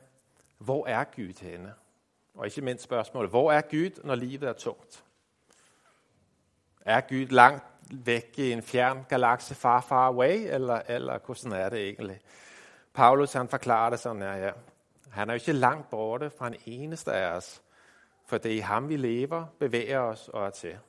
hvor 0.58 0.88
er 0.88 1.04
Gud 1.04 1.42
henne? 1.42 1.74
Og 2.34 2.46
ikke 2.46 2.62
mindst 2.62 2.84
spørgsmålet, 2.84 3.30
hvor 3.30 3.52
er 3.52 3.62
Gud, 3.62 4.02
når 4.04 4.16
livet 4.16 4.50
er 4.50 4.54
tungt? 4.54 5.04
Er 6.82 7.02
Gud 7.02 7.26
langt 7.26 7.64
væk 7.92 8.34
i 8.38 8.52
en 8.52 8.62
fjern 8.62 9.06
galakse 9.10 9.56
far, 9.56 9.82
far 9.82 10.08
away, 10.08 10.54
eller, 10.54 10.82
eller 10.88 11.20
hvordan 11.26 11.52
er 11.52 11.70
det 11.70 11.80
egentlig? 11.80 12.20
Paulus 12.94 13.34
han 13.34 13.50
forklarer 13.50 13.90
det 13.90 14.00
sådan 14.00 14.22
her, 14.22 14.34
ja. 14.34 14.52
Han 15.12 15.30
er 15.30 15.34
jo 15.34 15.36
ikke 15.36 15.52
langt 15.54 15.90
borte 15.90 16.30
fra 16.30 16.48
en 16.48 16.56
eneste 16.66 17.14
af 17.14 17.36
os, 17.36 17.62
for 18.26 18.38
det 18.38 18.52
er 18.52 18.56
i 18.56 18.60
ham, 18.60 18.90
vi 18.90 18.98
lever, 18.98 19.46
bevæger 19.60 20.00
os 20.00 20.30
og 20.30 20.46
er 20.46 20.50
til. 20.50 20.80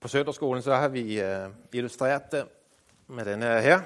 På 0.00 0.08
Sønderskolen 0.08 0.62
så 0.62 0.74
har 0.74 0.88
vi 0.88 1.22
uh, 1.22 1.50
illustreret 1.72 2.32
det 2.32 2.48
med 3.06 3.24
den 3.24 3.42
her 3.42 3.60
her. 3.60 3.82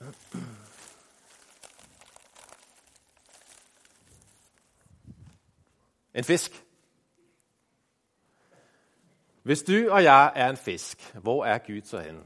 En 6.14 6.24
fisk. 6.24 6.64
Hvis 9.42 9.62
du 9.62 9.90
og 9.90 10.04
jeg 10.04 10.32
er 10.34 10.50
en 10.50 10.56
fisk, 10.56 11.14
hvor 11.14 11.44
er 11.44 11.58
Gud 11.58 11.82
så 11.84 12.00
henne? 12.00 12.20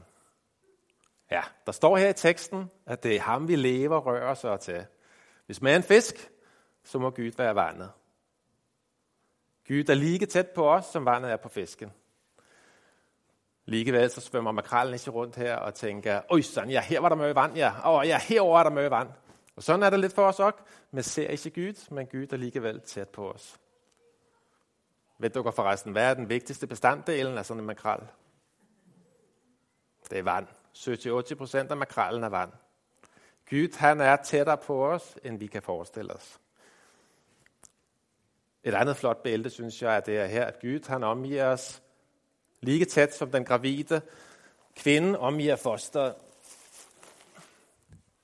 Ja, 1.31 1.41
der 1.65 1.71
står 1.71 1.97
her 1.97 2.09
i 2.09 2.13
teksten, 2.13 2.71
at 2.85 3.03
det 3.03 3.15
er 3.15 3.21
ham, 3.21 3.47
vi 3.47 3.55
lever, 3.55 3.99
rører 3.99 4.47
os 4.47 4.63
til. 4.63 4.85
Hvis 5.45 5.61
man 5.61 5.73
er 5.73 5.77
en 5.77 5.83
fisk, 5.83 6.31
så 6.83 6.99
må 6.99 7.09
Gud 7.09 7.31
være 7.37 7.55
vandet. 7.55 7.91
Gud 9.67 9.89
er 9.89 9.93
lige 9.93 10.25
tæt 10.25 10.47
på 10.47 10.69
os, 10.69 10.85
som 10.85 11.05
vandet 11.05 11.31
er 11.31 11.37
på 11.37 11.49
fisken. 11.49 11.91
Ligevel 13.65 14.09
så 14.09 14.21
svømmer 14.21 14.51
makrallen 14.51 14.93
ikke 14.93 15.11
rundt 15.11 15.35
her 15.35 15.55
og 15.55 15.73
tænker, 15.73 16.21
øj 16.29 16.41
sådan, 16.41 16.69
ja, 16.69 16.81
her 16.81 16.99
var 16.99 17.09
der 17.09 17.15
møde 17.15 17.35
vand, 17.35 17.55
ja, 17.55 17.73
og 17.83 18.07
ja, 18.07 18.19
herover 18.19 18.59
er 18.59 18.63
der 18.63 18.69
møde 18.69 18.91
vand. 18.91 19.09
Og 19.55 19.63
sådan 19.63 19.83
er 19.83 19.89
det 19.89 19.99
lidt 19.99 20.13
for 20.13 20.27
os 20.27 20.39
også. 20.39 20.59
Man 20.91 21.03
ser 21.03 21.27
ikke 21.27 21.49
Gud, 21.49 21.91
men 21.91 22.07
Gud 22.07 22.33
er 22.33 22.37
ligevel 22.37 22.81
tæt 22.81 23.09
på 23.09 23.31
os. 23.31 23.59
Ved 25.17 25.29
du 25.29 25.51
forresten, 25.51 25.91
hvad 25.91 26.09
er 26.09 26.13
den 26.13 26.29
vigtigste 26.29 26.67
bestanddelen 26.67 27.37
af 27.37 27.45
sådan 27.45 27.59
en 27.59 27.67
makrel? 27.67 28.07
Det 30.09 30.19
er 30.19 30.23
vand. 30.23 30.47
70-80 30.77 31.35
procent 31.35 31.71
af 31.71 31.77
makrallen 31.77 32.23
er 32.23 32.29
vand. 32.29 32.51
Gud, 33.49 33.77
han 33.77 34.01
er 34.01 34.15
tættere 34.15 34.57
på 34.57 34.87
os, 34.87 35.17
end 35.23 35.39
vi 35.39 35.47
kan 35.47 35.61
forestille 35.61 36.13
os. 36.13 36.39
Et 38.63 38.73
andet 38.73 38.97
flot 38.97 39.23
bælte, 39.23 39.49
synes 39.49 39.81
jeg, 39.81 39.95
er 39.95 39.99
det 39.99 40.17
er 40.17 40.25
her, 40.25 40.45
at 40.45 40.59
Gud, 40.61 40.87
han 40.87 41.03
omgiver 41.03 41.45
os 41.45 41.81
lige 42.61 42.85
tæt 42.85 43.13
som 43.13 43.31
den 43.31 43.45
gravide 43.45 44.01
kvinde 44.75 45.19
omgiver 45.19 45.55
fosteret. 45.55 46.15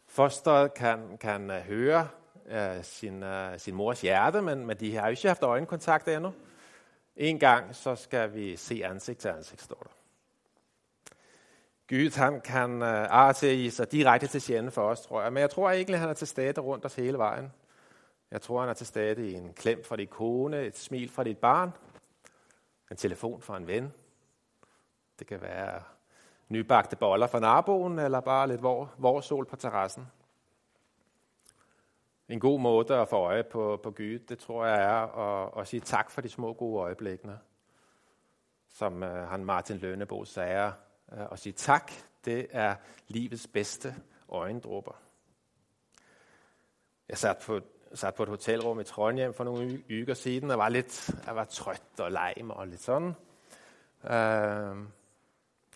Fosteret 0.07 0.73
kan, 0.73 1.17
kan 1.17 1.51
øh, 1.51 1.61
høre 1.61 2.07
uh, 2.45 2.83
sin, 2.83 3.23
uh, 3.23 3.29
sin 3.57 3.75
mors 3.75 4.01
hjerte, 4.01 4.41
men, 4.41 4.65
men 4.65 4.77
de 4.77 4.95
har 4.95 5.05
jo 5.05 5.09
ikke 5.09 5.27
haft 5.27 5.43
øjenkontakt 5.43 6.07
endnu. 6.07 6.33
En 7.15 7.39
gang, 7.39 7.75
så 7.75 7.95
skal 7.95 8.33
vi 8.33 8.55
se 8.55 8.81
ansigt 8.85 9.19
til 9.19 9.27
ansigt, 9.27 9.61
står 9.61 9.79
der. 9.83 10.04
Gud, 11.89 12.17
han 12.17 12.41
kan 12.41 12.81
øh, 12.81 12.87
af 12.87 13.07
arte 13.09 13.55
i 13.55 13.69
sig 13.69 13.91
direkte 13.91 14.27
til 14.27 14.41
sjælen 14.41 14.71
for 14.71 14.81
os, 14.81 15.01
tror 15.01 15.21
jeg. 15.21 15.33
Men 15.33 15.41
jeg 15.41 15.49
tror 15.49 15.69
egentlig, 15.69 15.99
han 15.99 16.09
er 16.09 16.13
til 16.13 16.27
stede 16.27 16.61
rundt 16.61 16.85
os 16.85 16.95
hele 16.95 17.17
vejen. 17.17 17.51
Jeg 18.31 18.41
tror, 18.41 18.59
han 18.59 18.69
er 18.69 18.73
til 18.73 18.87
stede 18.87 19.29
i 19.29 19.33
en 19.33 19.53
klem 19.53 19.83
fra 19.83 19.95
dit 19.95 20.09
kone, 20.09 20.61
et 20.61 20.77
smil 20.77 21.09
fra 21.09 21.23
dit 21.23 21.37
barn, 21.37 21.71
en 22.91 22.97
telefon 22.97 23.41
fra 23.41 23.57
en 23.57 23.67
ven. 23.67 23.93
Det 25.19 25.27
kan 25.27 25.41
være 25.41 25.81
nybagte 26.49 26.95
boller 26.95 27.27
fra 27.27 27.39
naboen, 27.39 27.99
eller 27.99 28.19
bare 28.19 28.47
lidt 28.47 28.63
vor, 28.63 29.21
sol 29.21 29.45
på 29.45 29.55
terrassen. 29.55 30.07
En 32.29 32.39
god 32.39 32.59
måde 32.59 32.95
at 32.95 33.09
få 33.09 33.15
øje 33.15 33.43
på, 33.43 33.79
på 33.83 33.91
Gud, 33.91 34.19
det 34.19 34.39
tror 34.39 34.65
jeg 34.65 34.83
er 34.83 35.17
at, 35.17 35.61
at 35.61 35.67
sige 35.67 35.79
tak 35.79 36.11
for 36.11 36.21
de 36.21 36.29
små 36.29 36.53
gode 36.53 36.81
øjeblikkene. 36.81 37.39
Som 38.69 39.03
øh, 39.03 39.27
han 39.27 39.45
Martin 39.45 39.77
Lønnebo 39.77 40.25
sagde, 40.25 40.73
Øh, 41.13 41.25
og 41.29 41.39
sige 41.39 41.53
tak, 41.53 41.91
det 42.25 42.47
er 42.51 42.75
livets 43.07 43.47
bedste 43.47 43.95
øjendråber. 44.29 45.01
Jeg 47.09 47.17
satte 47.17 47.45
på 47.45 47.61
sat 47.93 48.15
på 48.15 48.23
et 48.23 48.29
hotelrum 48.29 48.79
i 48.79 48.83
Trondheim 48.83 49.33
for 49.33 49.43
nogle 49.43 49.83
uger 49.89 50.13
siden, 50.13 50.51
og 50.51 50.57
var 50.57 50.69
lidt, 50.69 51.09
jeg 51.25 51.35
var 51.35 51.43
trøt 51.43 51.99
og 51.99 52.11
lejm 52.11 52.49
og 52.49 52.67
lidt 52.67 52.81
sådan. 52.81 53.15
Uh, 54.03 54.77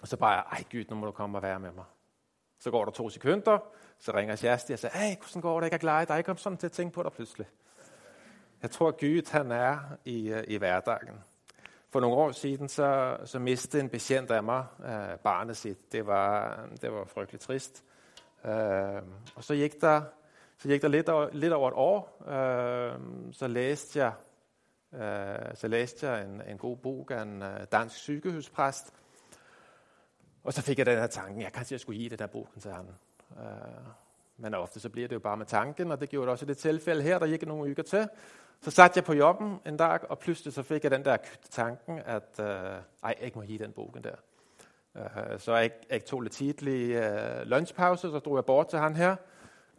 og 0.01 0.07
så 0.07 0.17
bare, 0.17 0.43
ej 0.51 0.63
Gud, 0.71 0.85
nu 0.89 0.95
må 0.95 1.05
du 1.05 1.11
komme 1.11 1.37
og 1.37 1.41
være 1.41 1.59
med 1.59 1.71
mig. 1.71 1.85
Så 2.59 2.71
går 2.71 2.85
der 2.85 2.91
to 2.91 3.09
sekunder, 3.09 3.59
så 3.99 4.11
ringer 4.13 4.35
Kjersti 4.35 4.71
og 4.71 4.79
siger, 4.79 4.91
hey, 4.97 5.15
hvordan 5.17 5.41
går 5.41 5.59
det? 5.59 5.67
Jeg 5.67 5.73
er 5.73 5.77
glad, 5.77 6.01
i 6.01 6.05
dig, 6.05 6.15
jeg 6.15 6.25
kom 6.25 6.37
sådan 6.37 6.57
til 6.57 6.67
at 6.67 6.71
tænke 6.71 6.93
på 6.93 7.03
dig 7.03 7.11
pludselig. 7.11 7.47
Jeg 8.61 8.71
tror, 8.71 8.91
Gud 8.91 9.31
han 9.31 9.51
er 9.51 9.79
i, 10.05 10.29
øh, 10.29 10.43
i 10.47 10.57
hverdagen. 10.57 11.23
For 11.91 11.99
nogle 11.99 12.15
år 12.15 12.31
siden, 12.31 12.69
så, 12.69 13.17
så 13.25 13.39
mistede 13.39 13.83
en 13.83 13.89
patient 13.89 14.31
af 14.31 14.43
mig 14.43 14.65
øh, 14.85 15.17
barnet 15.23 15.57
sit. 15.57 15.91
Det 15.91 16.07
var, 16.07 16.59
det 16.81 16.91
var 16.91 17.05
frygteligt 17.05 17.43
trist. 17.43 17.83
Øh, 18.45 19.01
og 19.35 19.43
så 19.43 19.55
gik 19.55 19.81
der 19.81 20.01
så 20.61 20.67
gik 20.67 20.81
der 20.81 20.87
lidt 20.87 21.09
over, 21.09 21.29
lidt 21.31 21.53
over 21.53 21.67
et 21.67 21.73
år, 21.77 22.23
øh, 22.27 22.99
så 23.31 23.47
læste 23.47 23.99
jeg, 23.99 24.13
øh, 24.93 25.55
så 25.55 25.67
læste 25.67 26.09
jeg 26.09 26.25
en, 26.25 26.41
en 26.47 26.57
god 26.57 26.77
bog 26.77 27.11
af 27.11 27.21
en 27.21 27.41
øh, 27.41 27.65
dansk 27.71 27.95
sygehuspræst, 27.95 28.93
og 30.43 30.53
så 30.53 30.61
fik 30.61 30.77
jeg 30.77 30.85
den 30.85 30.97
her 30.97 31.07
tanke, 31.07 31.43
jeg 31.43 31.53
kanskje 31.53 31.73
jeg 31.73 31.79
skulle 31.79 31.99
give 31.99 32.09
det 32.09 32.19
der 32.19 32.27
bogen 32.27 32.61
til 32.61 32.71
ham. 32.71 32.87
Øh, 33.39 33.45
men 34.37 34.53
ofte 34.53 34.79
så 34.79 34.89
bliver 34.89 35.07
det 35.07 35.15
jo 35.15 35.19
bare 35.19 35.37
med 35.37 35.45
tanken, 35.45 35.91
og 35.91 36.01
det 36.01 36.09
gjorde 36.09 36.25
det 36.25 36.31
også 36.31 36.45
i 36.45 36.47
det 36.47 36.57
tilfælde 36.57 37.03
her, 37.03 37.19
der 37.19 37.27
gik 37.27 37.47
nogle 37.47 37.63
uger 37.63 37.83
til. 37.83 38.07
Så 38.61 38.71
satte 38.71 38.97
jeg 38.97 39.03
på 39.03 39.13
jobben 39.13 39.59
en 39.65 39.77
dag, 39.77 40.11
og 40.11 40.19
pludselig 40.19 40.53
så 40.53 40.63
fik 40.63 40.83
jeg 40.83 40.91
den 40.91 41.05
der 41.05 41.17
tanken, 41.49 41.99
at 42.05 42.39
øh, 42.39 42.45
ej, 42.45 42.81
jeg 43.03 43.17
ikke 43.21 43.39
må 43.39 43.45
give 43.45 43.63
den 43.63 43.71
bogen 43.71 44.03
der. 44.03 44.15
Øh, 44.97 45.39
så 45.39 45.55
jeg, 45.55 45.71
jeg 45.89 46.05
tog 46.05 46.21
lidt 46.21 46.33
tidlig 46.33 46.91
øh, 46.91 47.41
lunchpause, 47.45 48.11
så 48.11 48.19
drog 48.19 48.35
jeg 48.35 48.45
bort 48.45 48.67
til 48.67 48.79
han 48.79 48.95
her, 48.95 49.15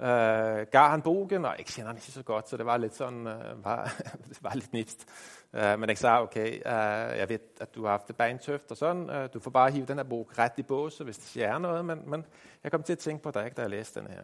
øh, 0.01 0.67
gav 0.71 0.89
han 0.89 1.03
bogen, 1.03 1.45
og 1.45 1.55
jeg 1.59 1.67
kender 1.67 1.87
han 1.87 1.97
ikke 1.97 2.07
så 2.07 2.23
godt, 2.23 2.49
så 2.49 2.57
det 2.57 2.67
var 2.67 2.77
lidt 2.77 2.95
sådan, 2.95 3.27
øh, 3.27 3.65
var, 3.65 3.93
det 4.29 4.39
var 4.43 4.55
lidt 4.55 4.73
nipst. 4.73 5.09
Øh, 5.53 5.79
men 5.79 5.89
jeg 5.89 5.99
sagde, 5.99 6.21
okay, 6.21 6.55
øh, 6.55 7.19
jeg 7.19 7.29
ved, 7.29 7.39
at 7.61 7.75
du 7.75 7.83
har 7.83 7.91
haft 7.91 8.09
det 8.09 8.17
bantøft 8.17 8.71
og 8.71 8.77
sådan, 8.77 9.11
øh, 9.11 9.29
du 9.35 9.41
får 9.41 9.51
bare 9.51 9.71
hive 9.71 9.87
den 9.87 9.97
her 9.97 10.05
bog 10.05 10.31
ret 10.39 10.53
i 10.57 10.63
båse, 10.63 11.05
hvis 11.05 11.19
det 11.19 11.27
siger 11.27 11.59
noget, 11.59 11.85
men, 11.85 12.11
men 12.11 12.27
jeg 12.65 12.73
kom 12.73 12.83
til 12.83 12.93
at 12.93 12.99
tænke 12.99 13.23
på 13.23 13.31
dig, 13.31 13.57
da 13.57 13.63
jeg 13.63 13.71
læste 13.71 14.01
den 14.01 14.09
her. 14.09 14.23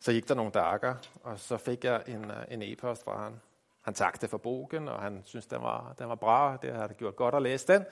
Så 0.00 0.12
gik 0.12 0.28
der 0.28 0.34
nogle 0.34 0.50
dager, 0.50 0.94
og 1.22 1.38
så 1.38 1.56
fik 1.56 1.84
jeg 1.84 2.02
en, 2.06 2.30
øh, 2.30 2.44
en 2.48 2.62
e-post 2.62 3.04
fra 3.04 3.24
han. 3.24 3.40
Han 3.82 3.94
takte 3.94 4.28
for 4.28 4.38
bogen, 4.38 4.88
og 4.88 5.02
han 5.02 5.22
synes 5.24 5.46
den 5.46 5.62
var, 5.62 5.94
den 5.98 6.08
var 6.08 6.14
bra, 6.14 6.56
det 6.56 6.74
havde 6.74 6.94
gjort 6.94 7.16
godt 7.16 7.34
at 7.34 7.42
læse 7.42 7.66
den. 7.66 7.84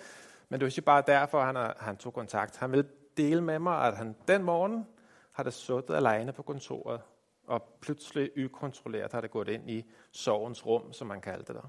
Men 0.49 0.61
det 0.61 0.65
var 0.65 0.71
ikke 0.71 0.81
bare 0.81 1.03
derfor, 1.07 1.45
han, 1.45 1.75
han 1.79 1.97
tog 1.97 2.15
kontakt. 2.15 2.57
Han 2.57 2.73
ville 2.73 2.89
dele 3.17 3.41
med 3.41 3.59
mig, 3.59 3.87
at 3.87 3.97
han 3.97 4.17
den 4.29 4.43
morgen 4.43 4.87
har 5.33 5.43
det 5.43 5.55
suttet 5.55 5.95
alene 5.95 6.33
på 6.33 6.43
kontoret, 6.43 7.01
og 7.47 7.63
pludselig 7.81 8.45
ukontrolleret 8.45 9.13
har 9.13 9.21
det 9.21 9.31
gået 9.31 9.49
ind 9.49 9.71
i 9.71 9.91
sorgens 10.13 10.67
rum, 10.67 10.93
som 10.93 11.07
man 11.07 11.21
kaldte 11.21 11.53
det. 11.53 11.63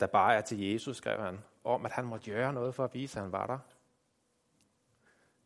Der 0.00 0.06
bare 0.06 0.34
er 0.34 0.40
til 0.40 0.60
Jesus, 0.60 0.96
skrev 0.96 1.20
han, 1.20 1.38
om 1.64 1.86
at 1.86 1.92
han 1.92 2.04
måtte 2.04 2.30
gøre 2.30 2.52
noget 2.52 2.74
for 2.74 2.84
at 2.84 2.94
vise, 2.94 3.18
at 3.18 3.22
han 3.22 3.32
var 3.32 3.46
der. 3.46 3.58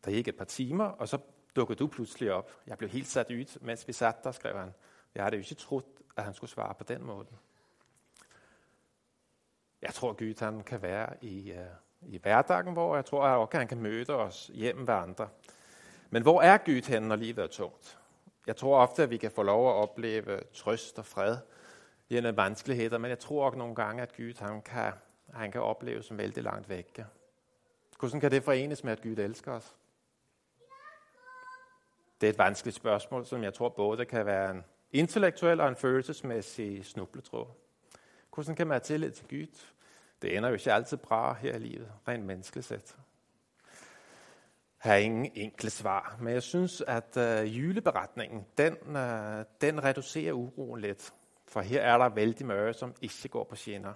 Der 0.05 0.11
gik 0.11 0.27
et 0.27 0.37
par 0.37 0.45
timer, 0.45 0.85
og 0.85 1.07
så 1.07 1.17
dukkede 1.55 1.79
du 1.79 1.87
pludselig 1.87 2.33
op. 2.33 2.51
Jeg 2.67 2.77
blev 2.77 2.89
helt 2.89 3.07
sat 3.07 3.31
ud, 3.31 3.59
mens 3.61 3.87
vi 3.87 3.93
satte 3.93 4.19
der, 4.23 4.31
skrev 4.31 4.57
han. 4.57 4.73
Jeg 5.15 5.23
havde 5.23 5.35
jo 5.35 5.39
ikke 5.39 5.55
troet, 5.55 5.85
at 6.17 6.23
han 6.23 6.33
skulle 6.33 6.51
svare 6.51 6.73
på 6.73 6.83
den 6.83 7.03
måde. 7.03 7.27
Jeg 9.81 9.93
tror, 9.93 10.13
Gud 10.13 10.39
han 10.39 10.63
kan 10.63 10.81
være 10.81 11.23
i, 11.23 11.51
uh, 11.51 12.11
i 12.13 12.17
hverdagen, 12.17 12.73
hvor 12.73 12.95
jeg 12.95 13.05
tror, 13.05 13.23
at 13.23 13.37
også, 13.37 13.57
han 13.57 13.67
kan 13.67 13.81
møde 13.81 14.13
os 14.13 14.51
hjemme 14.53 14.87
ved 14.87 14.93
andre. 14.93 15.29
Men 16.09 16.21
hvor 16.21 16.41
er 16.41 16.57
Gud 16.57 16.87
henne, 16.87 17.07
når 17.07 17.15
livet 17.15 17.43
er 17.43 17.47
tungt? 17.47 17.99
Jeg 18.47 18.55
tror 18.55 18.77
ofte, 18.77 19.03
at 19.03 19.09
vi 19.09 19.17
kan 19.17 19.31
få 19.31 19.43
lov 19.43 19.69
at 19.69 19.73
opleve 19.73 20.41
trøst 20.53 20.99
og 20.99 21.05
fred 21.05 21.37
gennem 22.09 22.37
vanskeligheder, 22.37 22.97
men 22.97 23.09
jeg 23.09 23.19
tror 23.19 23.45
også 23.45 23.57
nogle 23.57 23.75
gange, 23.75 24.01
at 24.01 24.15
Gud 24.17 24.39
han 24.39 24.61
kan, 24.61 24.93
han 25.33 25.51
kan 25.51 25.61
opleve 25.61 26.03
som 26.03 26.17
vældig 26.17 26.43
langt 26.43 26.69
væk. 26.69 26.99
Hvordan 27.99 28.19
kan 28.19 28.31
det 28.31 28.43
forenes 28.43 28.83
med, 28.83 28.91
at 28.91 29.01
Gud 29.01 29.17
elsker 29.17 29.51
os? 29.51 29.75
Det 32.21 32.27
er 32.27 32.31
et 32.33 32.37
vanskeligt 32.37 32.75
spørgsmål, 32.75 33.25
som 33.25 33.43
jeg 33.43 33.53
tror 33.53 33.69
både 33.69 34.05
kan 34.05 34.25
være 34.25 34.51
en 34.51 34.63
intellektuel 34.91 35.61
og 35.61 35.69
en 35.69 35.75
følelsesmæssig 35.75 36.85
snubletråd. 36.85 37.47
Hvordan 38.33 38.55
kan 38.55 38.67
man 38.67 38.73
have 38.73 38.79
tillid 38.79 39.11
til 39.11 39.27
Gud? 39.27 39.57
Det 40.21 40.37
ender 40.37 40.49
jo 40.49 40.55
ikke 40.55 40.73
altid 40.73 40.97
bra 40.97 41.33
her 41.33 41.55
i 41.55 41.59
livet, 41.59 41.91
rent 42.07 42.25
menneskeligt 42.25 42.67
set 42.67 42.95
har 44.85 44.95
ingen 44.95 45.31
enkle 45.35 45.69
svar, 45.69 46.17
men 46.19 46.33
jeg 46.33 46.43
synes, 46.43 46.81
at 46.87 47.17
øh, 47.17 47.57
juleberetningen, 47.57 48.45
den, 48.57 48.97
øh, 48.97 49.45
den 49.61 49.83
reducerer 49.83 50.33
uroen 50.33 50.81
lidt. 50.81 51.13
For 51.47 51.61
her 51.61 51.81
er 51.81 51.97
der 51.97 52.09
vældig 52.09 52.45
mørke, 52.45 52.77
som 52.77 52.95
ikke 53.01 53.27
går 53.27 53.43
på 53.43 53.55
skinner. 53.55 53.93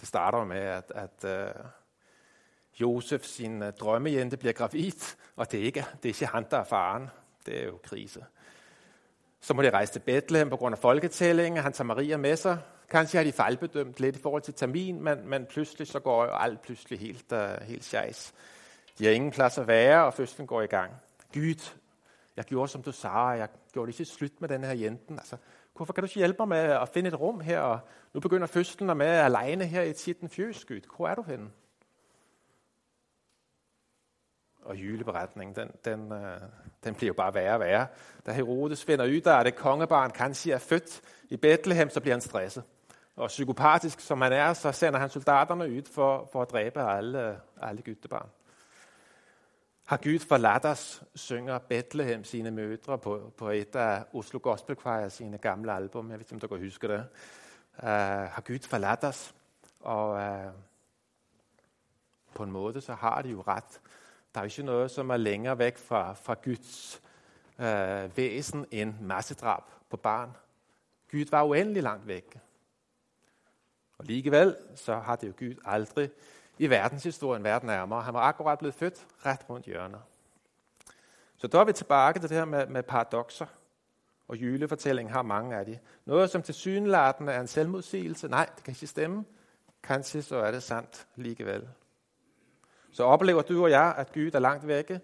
Det 0.00 0.08
starter 0.08 0.44
med, 0.44 0.60
at, 0.60 0.92
at 0.94 1.24
øh, 1.24 1.64
Josef, 2.80 3.24
sin 3.24 3.62
øh, 3.62 3.72
drømmejente, 3.72 4.36
bliver 4.36 4.52
gravid, 4.52 5.16
og 5.36 5.52
det 5.52 5.60
er, 5.60 5.64
ikke, 5.64 5.84
det 6.02 6.04
er 6.04 6.08
ikke 6.08 6.26
han, 6.26 6.46
der 6.50 6.58
er 6.58 6.64
faren. 6.64 7.08
Det 7.46 7.60
er 7.60 7.64
jo 7.64 7.78
krise. 7.82 8.24
Så 9.40 9.54
må 9.54 9.62
de 9.62 9.70
rejse 9.70 9.92
til 9.92 10.00
Bethlehem 10.00 10.50
på 10.50 10.56
grund 10.56 10.74
af 10.74 10.78
folketællingen. 10.78 11.62
Han 11.62 11.72
tager 11.72 11.86
Maria 11.86 12.16
med 12.16 12.36
sig. 12.36 12.58
Kanskje 12.90 13.18
har 13.18 13.24
de 13.24 13.32
fejlbedømt 13.32 14.00
lidt 14.00 14.16
i 14.16 14.20
forhold 14.22 14.42
til 14.42 14.54
termin, 14.54 15.02
men, 15.02 15.28
men 15.28 15.46
pludselig 15.46 15.86
så 15.86 16.00
går 16.00 16.24
jo 16.24 16.30
alt 16.30 16.62
pludselig 16.62 16.98
helt, 16.98 17.32
uh, 17.32 17.62
helt 17.62 17.84
sjejs. 17.84 18.34
De 18.98 19.04
har 19.04 19.12
ingen 19.12 19.30
plads 19.30 19.58
at 19.58 19.66
være, 19.66 20.04
og 20.04 20.14
fødslen 20.14 20.46
går 20.46 20.62
i 20.62 20.66
gang. 20.66 20.92
Gud, 21.34 21.70
jeg 22.36 22.44
gjorde 22.44 22.68
som 22.68 22.82
du 22.82 22.92
sagde, 22.92 23.16
jeg 23.16 23.48
gjorde 23.72 23.90
lige 23.90 24.04
slut 24.04 24.40
med 24.40 24.48
den 24.48 24.64
her 24.64 24.72
jenten. 24.72 25.18
Altså, 25.18 25.36
hvorfor 25.76 25.92
kan 25.92 26.02
du 26.02 26.06
ikke 26.06 26.18
hjælpe 26.18 26.36
mig 26.38 26.48
med 26.48 26.58
at 26.58 26.88
finde 26.88 27.08
et 27.08 27.20
rum 27.20 27.40
her? 27.40 27.60
Og 27.60 27.78
nu 28.14 28.20
begynder 28.20 28.46
fødslen 28.46 28.98
med 28.98 29.06
alene 29.06 29.66
her 29.66 29.82
i 29.82 29.92
titten 29.92 30.28
fjøs, 30.28 30.64
Gud. 30.64 30.80
Hvor 30.96 31.08
er 31.08 31.14
du 31.14 31.22
henne? 31.22 31.50
Og 34.62 34.76
juleberetningen, 34.76 35.56
den, 35.56 35.70
den, 35.84 36.12
øh, 36.12 36.40
den 36.84 36.94
bliver 36.94 37.08
jo 37.08 37.14
bare 37.14 37.34
værre 37.34 37.54
og 37.54 37.60
værre. 37.60 37.86
Da 38.26 38.32
Herodes 38.32 38.84
finder 38.84 39.04
ud 39.04 39.20
af, 39.26 39.38
at 39.38 39.46
det 39.46 39.56
kongebarn 39.56 40.10
kanskje 40.10 40.52
er 40.52 40.58
født 40.58 41.00
i 41.28 41.36
Bethlehem, 41.36 41.90
så 41.90 42.00
bliver 42.00 42.14
han 42.14 42.20
stresset. 42.20 42.64
Og 43.16 43.28
psykopatisk 43.28 44.00
som 44.00 44.20
han 44.20 44.32
er, 44.32 44.52
så 44.52 44.72
sender 44.72 44.98
han 44.98 45.10
soldaterne 45.10 45.64
ud 45.64 45.82
for, 45.94 46.28
for 46.32 46.42
at 46.42 46.50
dræbe 46.50 46.82
alle, 46.82 47.40
alle 47.62 47.82
gyttebarn. 47.82 48.28
Har 49.86 49.96
Gud 49.96 50.18
forladt 50.18 50.64
os, 50.64 51.02
synger 51.14 51.58
Bethlehem 51.58 52.24
sine 52.24 52.50
mødre 52.50 52.98
på, 52.98 53.32
på 53.36 53.48
et 53.48 53.76
af 53.76 54.04
Oslo 54.12 54.40
Gospel 54.42 54.76
Choir 54.76 55.08
sine 55.08 55.38
gamle 55.38 55.72
album. 55.72 56.10
Jeg 56.10 56.18
ved 56.18 56.24
ikke, 56.24 56.34
om 56.34 56.40
du 56.40 56.46
kan 56.46 56.64
huske 56.64 56.88
det. 56.88 57.06
uh, 57.78 57.88
har 58.34 58.42
Gud 58.46 58.68
forladt 58.68 59.04
os. 59.04 59.34
Og 59.80 60.10
uh, 60.10 60.52
på 62.34 62.42
en 62.42 62.50
måde, 62.50 62.80
så 62.80 62.94
har 62.94 63.22
de 63.22 63.28
jo 63.28 63.44
ret. 63.46 63.80
Der 64.34 64.40
er 64.40 64.44
jo 64.44 64.46
ikke 64.46 64.62
noget, 64.62 64.90
som 64.90 65.10
er 65.10 65.16
længere 65.16 65.58
væk 65.58 65.78
fra, 65.78 66.12
fra 66.12 66.34
Guds 66.44 67.00
øh, 67.58 68.16
væsen 68.16 68.66
end 68.70 68.94
massedrab 69.00 69.62
på 69.90 69.96
barn. 69.96 70.36
Gud 71.10 71.30
var 71.30 71.42
uendelig 71.42 71.82
langt 71.82 72.06
væk. 72.06 72.38
Og 73.98 74.04
alligevel, 74.04 74.56
så 74.74 74.98
har 74.98 75.16
det 75.16 75.28
jo 75.28 75.32
Gud 75.38 75.54
aldrig 75.64 76.10
i 76.58 76.70
verdenshistorien 76.70 77.44
været 77.44 77.62
nærmere. 77.62 78.02
Han 78.02 78.14
var 78.14 78.20
akkurat 78.20 78.58
blevet 78.58 78.74
født 78.74 79.06
ret 79.26 79.50
rundt 79.50 79.66
hjørnet. 79.66 80.00
Så 81.36 81.46
der 81.46 81.60
er 81.60 81.64
vi 81.64 81.72
tilbage 81.72 82.12
til 82.12 82.22
det 82.22 82.30
her 82.30 82.44
med, 82.44 82.66
med 82.66 82.82
paradoxer. 82.82 83.46
Og 84.28 84.36
julefortællingen 84.36 85.12
har 85.12 85.22
mange 85.22 85.56
af 85.56 85.66
de. 85.66 85.78
Noget, 86.04 86.30
som 86.30 86.42
til 86.42 86.54
synladen 86.54 87.28
er 87.28 87.40
en 87.40 87.46
selvmodsigelse. 87.46 88.28
Nej, 88.28 88.48
det 88.56 88.64
kan 88.64 88.70
ikke 88.72 88.86
stemme. 88.86 89.24
Kanskje 89.82 90.22
så 90.22 90.36
er 90.36 90.50
det 90.50 90.62
sandt 90.62 91.06
alligevel. 91.16 91.68
Så 92.92 93.04
oplever 93.04 93.42
du 93.42 93.62
og 93.62 93.70
jeg, 93.70 93.94
at 93.96 94.12
Gud 94.12 94.30
er 94.34 94.38
langt 94.38 94.66
vække, 94.66 95.00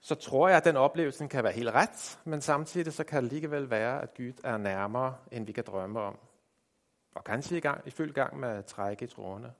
så 0.00 0.14
tror 0.14 0.48
jeg, 0.48 0.56
at 0.56 0.64
den 0.64 0.76
oplevelse 0.76 1.26
kan 1.26 1.44
være 1.44 1.52
helt 1.52 1.70
ret, 1.70 2.18
men 2.24 2.40
samtidig 2.40 2.92
så 2.92 3.04
kan 3.04 3.22
det 3.22 3.28
alligevel 3.28 3.70
være, 3.70 4.02
at 4.02 4.14
Gud 4.14 4.32
er 4.44 4.56
nærmere, 4.56 5.16
end 5.32 5.46
vi 5.46 5.52
kan 5.52 5.64
drømme 5.66 6.00
om. 6.00 6.18
Og 7.14 7.24
kanskje 7.24 7.56
i, 7.56 7.60
gang, 7.60 7.86
i 7.86 7.90
fuld 7.90 8.12
gang 8.12 8.40
med 8.40 8.48
at 8.48 8.64
trække 8.64 9.04
i 9.04 9.08
trådene. 9.08 9.52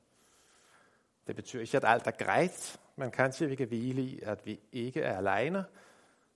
Det 1.27 1.37
betyder 1.37 1.63
ikke, 1.63 1.77
at 1.77 1.85
alt 1.87 2.07
er 2.07 2.11
grejt, 2.11 2.81
men 2.97 3.11
kanskje 3.11 3.49
vi 3.49 3.55
kan 3.55 3.69
hvile 3.69 4.03
i, 4.03 4.21
at 4.23 4.47
vi 4.47 4.61
ikke 4.73 5.03
er 5.03 5.17
alene, 5.17 5.65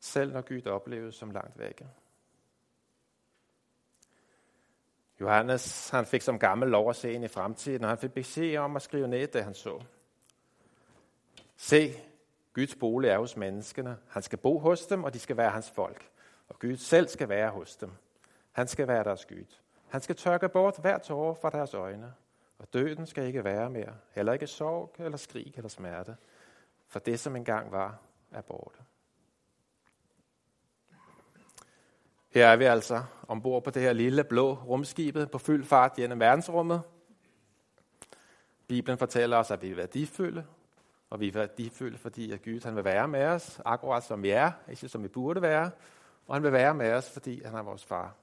selv 0.01 0.33
når 0.33 0.41
Gud 0.41 0.67
opleves 0.67 1.15
som 1.15 1.31
langt 1.31 1.59
vække. 1.59 1.87
Johannes 5.21 5.91
han 5.91 6.07
fik 6.07 6.23
som 6.23 6.39
gammel 6.39 6.69
lov 6.69 6.91
at 6.91 6.97
se 6.97 7.13
ind 7.13 7.25
i 7.25 7.29
fremtiden, 7.29 7.85
og 7.85 7.89
han 7.89 7.99
fik 7.99 8.13
besked 8.13 8.57
om 8.57 8.77
at 8.77 8.83
skrive 8.83 9.09
ned 9.09 9.27
det, 9.27 9.45
han 9.45 9.55
så. 9.55 9.83
Se, 11.57 11.93
Guds 12.55 12.75
bolig 12.75 13.11
er 13.11 13.19
hos 13.19 13.37
menneskene. 13.37 13.99
Han 14.09 14.23
skal 14.23 14.39
bo 14.39 14.59
hos 14.59 14.87
dem, 14.87 15.05
og 15.05 15.15
de 15.15 15.19
skal 15.19 15.37
være 15.37 15.51
hans 15.51 15.71
folk. 15.71 16.11
Og 16.49 16.59
Gud 16.59 16.77
selv 16.77 17.09
skal 17.09 17.29
være 17.29 17.51
hos 17.51 17.77
dem. 17.77 17.91
Han 18.53 18.69
skal 18.69 18.89
være 18.89 19.05
deres 19.05 19.27
Gud. 19.27 19.57
Han 19.89 20.01
skal 20.01 20.17
tørke 20.17 20.49
bort 20.49 20.79
hver 20.81 20.99
tårer 20.99 21.35
fra 21.35 21.51
deres 21.51 21.75
øjne. 21.75 22.13
Og 22.59 22.73
døden 22.73 23.07
skal 23.07 23.27
ikke 23.27 23.45
være 23.45 23.71
mere. 23.71 23.95
Heller 24.11 24.33
ikke 24.33 24.47
sorg, 24.47 24.95
eller 24.99 25.19
skrig, 25.19 25.53
eller 25.57 25.69
smerte. 25.69 26.17
For 26.89 26.99
det, 26.99 27.21
som 27.21 27.37
engang 27.37 27.73
var, 27.73 27.99
er 28.33 28.41
borte. 28.41 28.79
Her 32.29 32.47
er 32.47 32.57
vi 32.57 32.65
altså 32.65 33.03
ombord 33.29 33.65
på 33.65 33.71
det 33.71 33.83
her 33.83 33.93
lille 33.93 34.25
blå 34.25 34.55
rumskibet 34.55 35.31
på 35.31 35.39
fuld 35.39 35.65
fart 35.65 35.95
gennem 35.95 36.21
verdensrummet. 36.21 36.83
Bibelen 38.69 38.99
fortæller 38.99 39.37
os, 39.37 39.51
at 39.51 39.63
vi 39.63 39.71
er 39.71 39.75
værdifulde, 39.75 40.45
og 41.11 41.21
vi 41.21 41.29
er 41.29 41.33
værdifulde, 41.33 41.99
fordi 41.99 42.33
at 42.33 42.43
Gud 42.43 42.65
han 42.65 42.77
vil 42.77 42.85
være 42.85 43.09
med 43.09 43.27
os, 43.27 43.61
akkurat 43.65 44.05
som 44.05 44.23
vi 44.23 44.31
er, 44.31 44.53
ikke 44.71 44.89
som 44.89 45.03
vi 45.03 45.09
burde 45.09 45.43
være, 45.43 45.71
og 46.27 46.35
han 46.35 46.43
vil 46.43 46.53
være 46.53 46.75
med 46.75 46.93
os, 46.93 47.11
fordi 47.11 47.45
han 47.45 47.55
er 47.55 47.63
vores 47.63 47.85
far. 47.85 48.15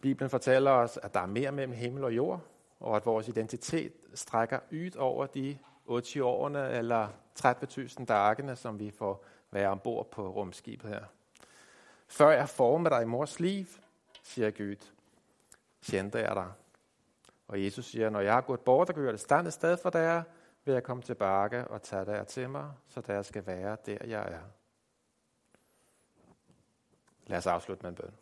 Bibelen 0.00 0.30
fortæller 0.30 0.70
os, 0.70 0.98
at 1.02 1.14
der 1.14 1.20
er 1.20 1.26
mere 1.26 1.52
mellem 1.52 1.72
himmel 1.72 2.04
og 2.04 2.16
jord, 2.16 2.40
og 2.80 2.96
at 2.96 3.06
vores 3.06 3.28
identitet 3.28 3.92
strækker 4.14 4.58
ud 4.72 4.96
over 4.96 5.26
de 5.26 5.58
80 5.88 6.16
årene 6.16 6.70
eller 6.70 7.08
30.000 7.38 8.04
dagene, 8.04 8.56
som 8.56 8.78
vi 8.78 8.90
får 8.90 9.24
være 9.50 9.68
ombord 9.68 10.10
på 10.10 10.28
rumskibet 10.28 10.90
her. 10.90 11.04
Før 12.08 12.30
jeg 12.30 12.48
formede 12.48 12.94
dig 12.94 13.02
i 13.02 13.06
mors 13.06 13.40
liv, 13.40 13.66
siger 14.22 14.50
Gud, 14.50 14.76
kendte 15.90 16.18
jeg 16.18 16.34
dig. 16.34 16.52
Og 17.48 17.64
Jesus 17.64 17.84
siger, 17.84 18.10
når 18.10 18.20
jeg 18.20 18.32
har 18.32 18.40
gået 18.40 18.60
bort 18.60 18.88
og 18.88 18.94
gør 18.94 19.10
det 19.10 19.20
stand 19.20 19.46
et 19.46 19.52
sted 19.52 19.76
for 19.76 19.90
dig, 19.90 20.22
vil 20.66 20.72
jeg 20.72 20.82
komme 20.82 21.02
tilbage 21.02 21.68
og 21.68 21.82
tage 21.82 22.04
dig 22.04 22.26
til 22.26 22.50
mig, 22.50 22.72
så 22.88 23.00
der 23.00 23.22
skal 23.22 23.46
være 23.46 23.76
der, 23.86 23.98
jeg 24.04 24.32
er. 24.32 24.42
Lad 27.26 27.38
os 27.38 27.46
afslutte 27.46 27.82
med 27.82 27.90
en 27.90 27.96
bøn. 27.96 28.14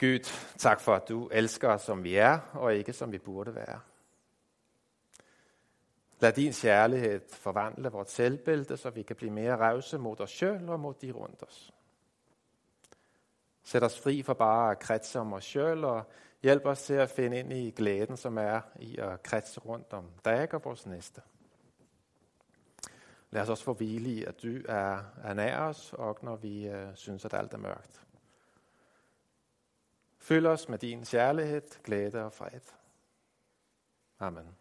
Gud, 0.00 0.18
tak 0.58 0.80
for, 0.80 0.94
at 0.94 1.08
du 1.08 1.28
elsker 1.28 1.68
os, 1.68 1.82
som 1.82 2.04
vi 2.04 2.16
er, 2.16 2.38
og 2.52 2.74
ikke 2.74 2.92
som 2.92 3.12
vi 3.12 3.18
burde 3.18 3.54
være. 3.54 3.80
Lad 6.20 6.32
din 6.32 6.52
kærlighed 6.52 7.20
forvandle 7.32 7.88
vores 7.88 8.08
selvbælte, 8.08 8.76
så 8.76 8.90
vi 8.90 9.02
kan 9.02 9.16
blive 9.16 9.32
mere 9.32 9.56
revse 9.56 9.98
mod 9.98 10.20
os 10.20 10.30
selv 10.30 10.70
og 10.70 10.80
mod 10.80 10.94
de 10.94 11.12
rundt 11.12 11.42
os. 11.42 11.72
Sæt 13.62 13.82
os 13.82 14.00
fri 14.00 14.22
for 14.22 14.34
bare 14.34 14.70
at 14.70 14.78
kredse 14.78 15.18
om 15.18 15.32
os 15.32 15.44
selv, 15.44 15.84
og 15.84 16.04
hjælp 16.42 16.64
os 16.64 16.82
til 16.82 16.94
at 16.94 17.10
finde 17.10 17.38
ind 17.38 17.52
i 17.52 17.70
glæden, 17.70 18.16
som 18.16 18.38
er 18.38 18.60
i 18.80 18.96
at 18.98 19.22
kredse 19.22 19.60
rundt 19.60 19.92
om 19.92 20.10
dig 20.24 20.54
og 20.54 20.64
vores 20.64 20.86
næste. 20.86 21.22
Lad 23.30 23.42
os 23.42 23.48
også 23.48 23.64
få 23.64 23.74
hvile 23.74 24.10
i, 24.10 24.24
at 24.24 24.42
du 24.42 24.48
er, 24.68 25.02
er 25.22 25.34
nær 25.34 25.60
os, 25.60 25.92
og 25.92 26.18
når 26.22 26.36
vi 26.36 26.68
øh, 26.68 26.96
synes, 26.96 27.24
at 27.24 27.34
alt 27.34 27.54
er 27.54 27.58
mørkt. 27.58 28.02
Fyld 30.18 30.46
os 30.46 30.68
med 30.68 30.78
din 30.78 31.04
kærlighed, 31.04 31.82
glæde 31.84 32.24
og 32.24 32.32
fred. 32.32 32.60
Amen. 34.18 34.56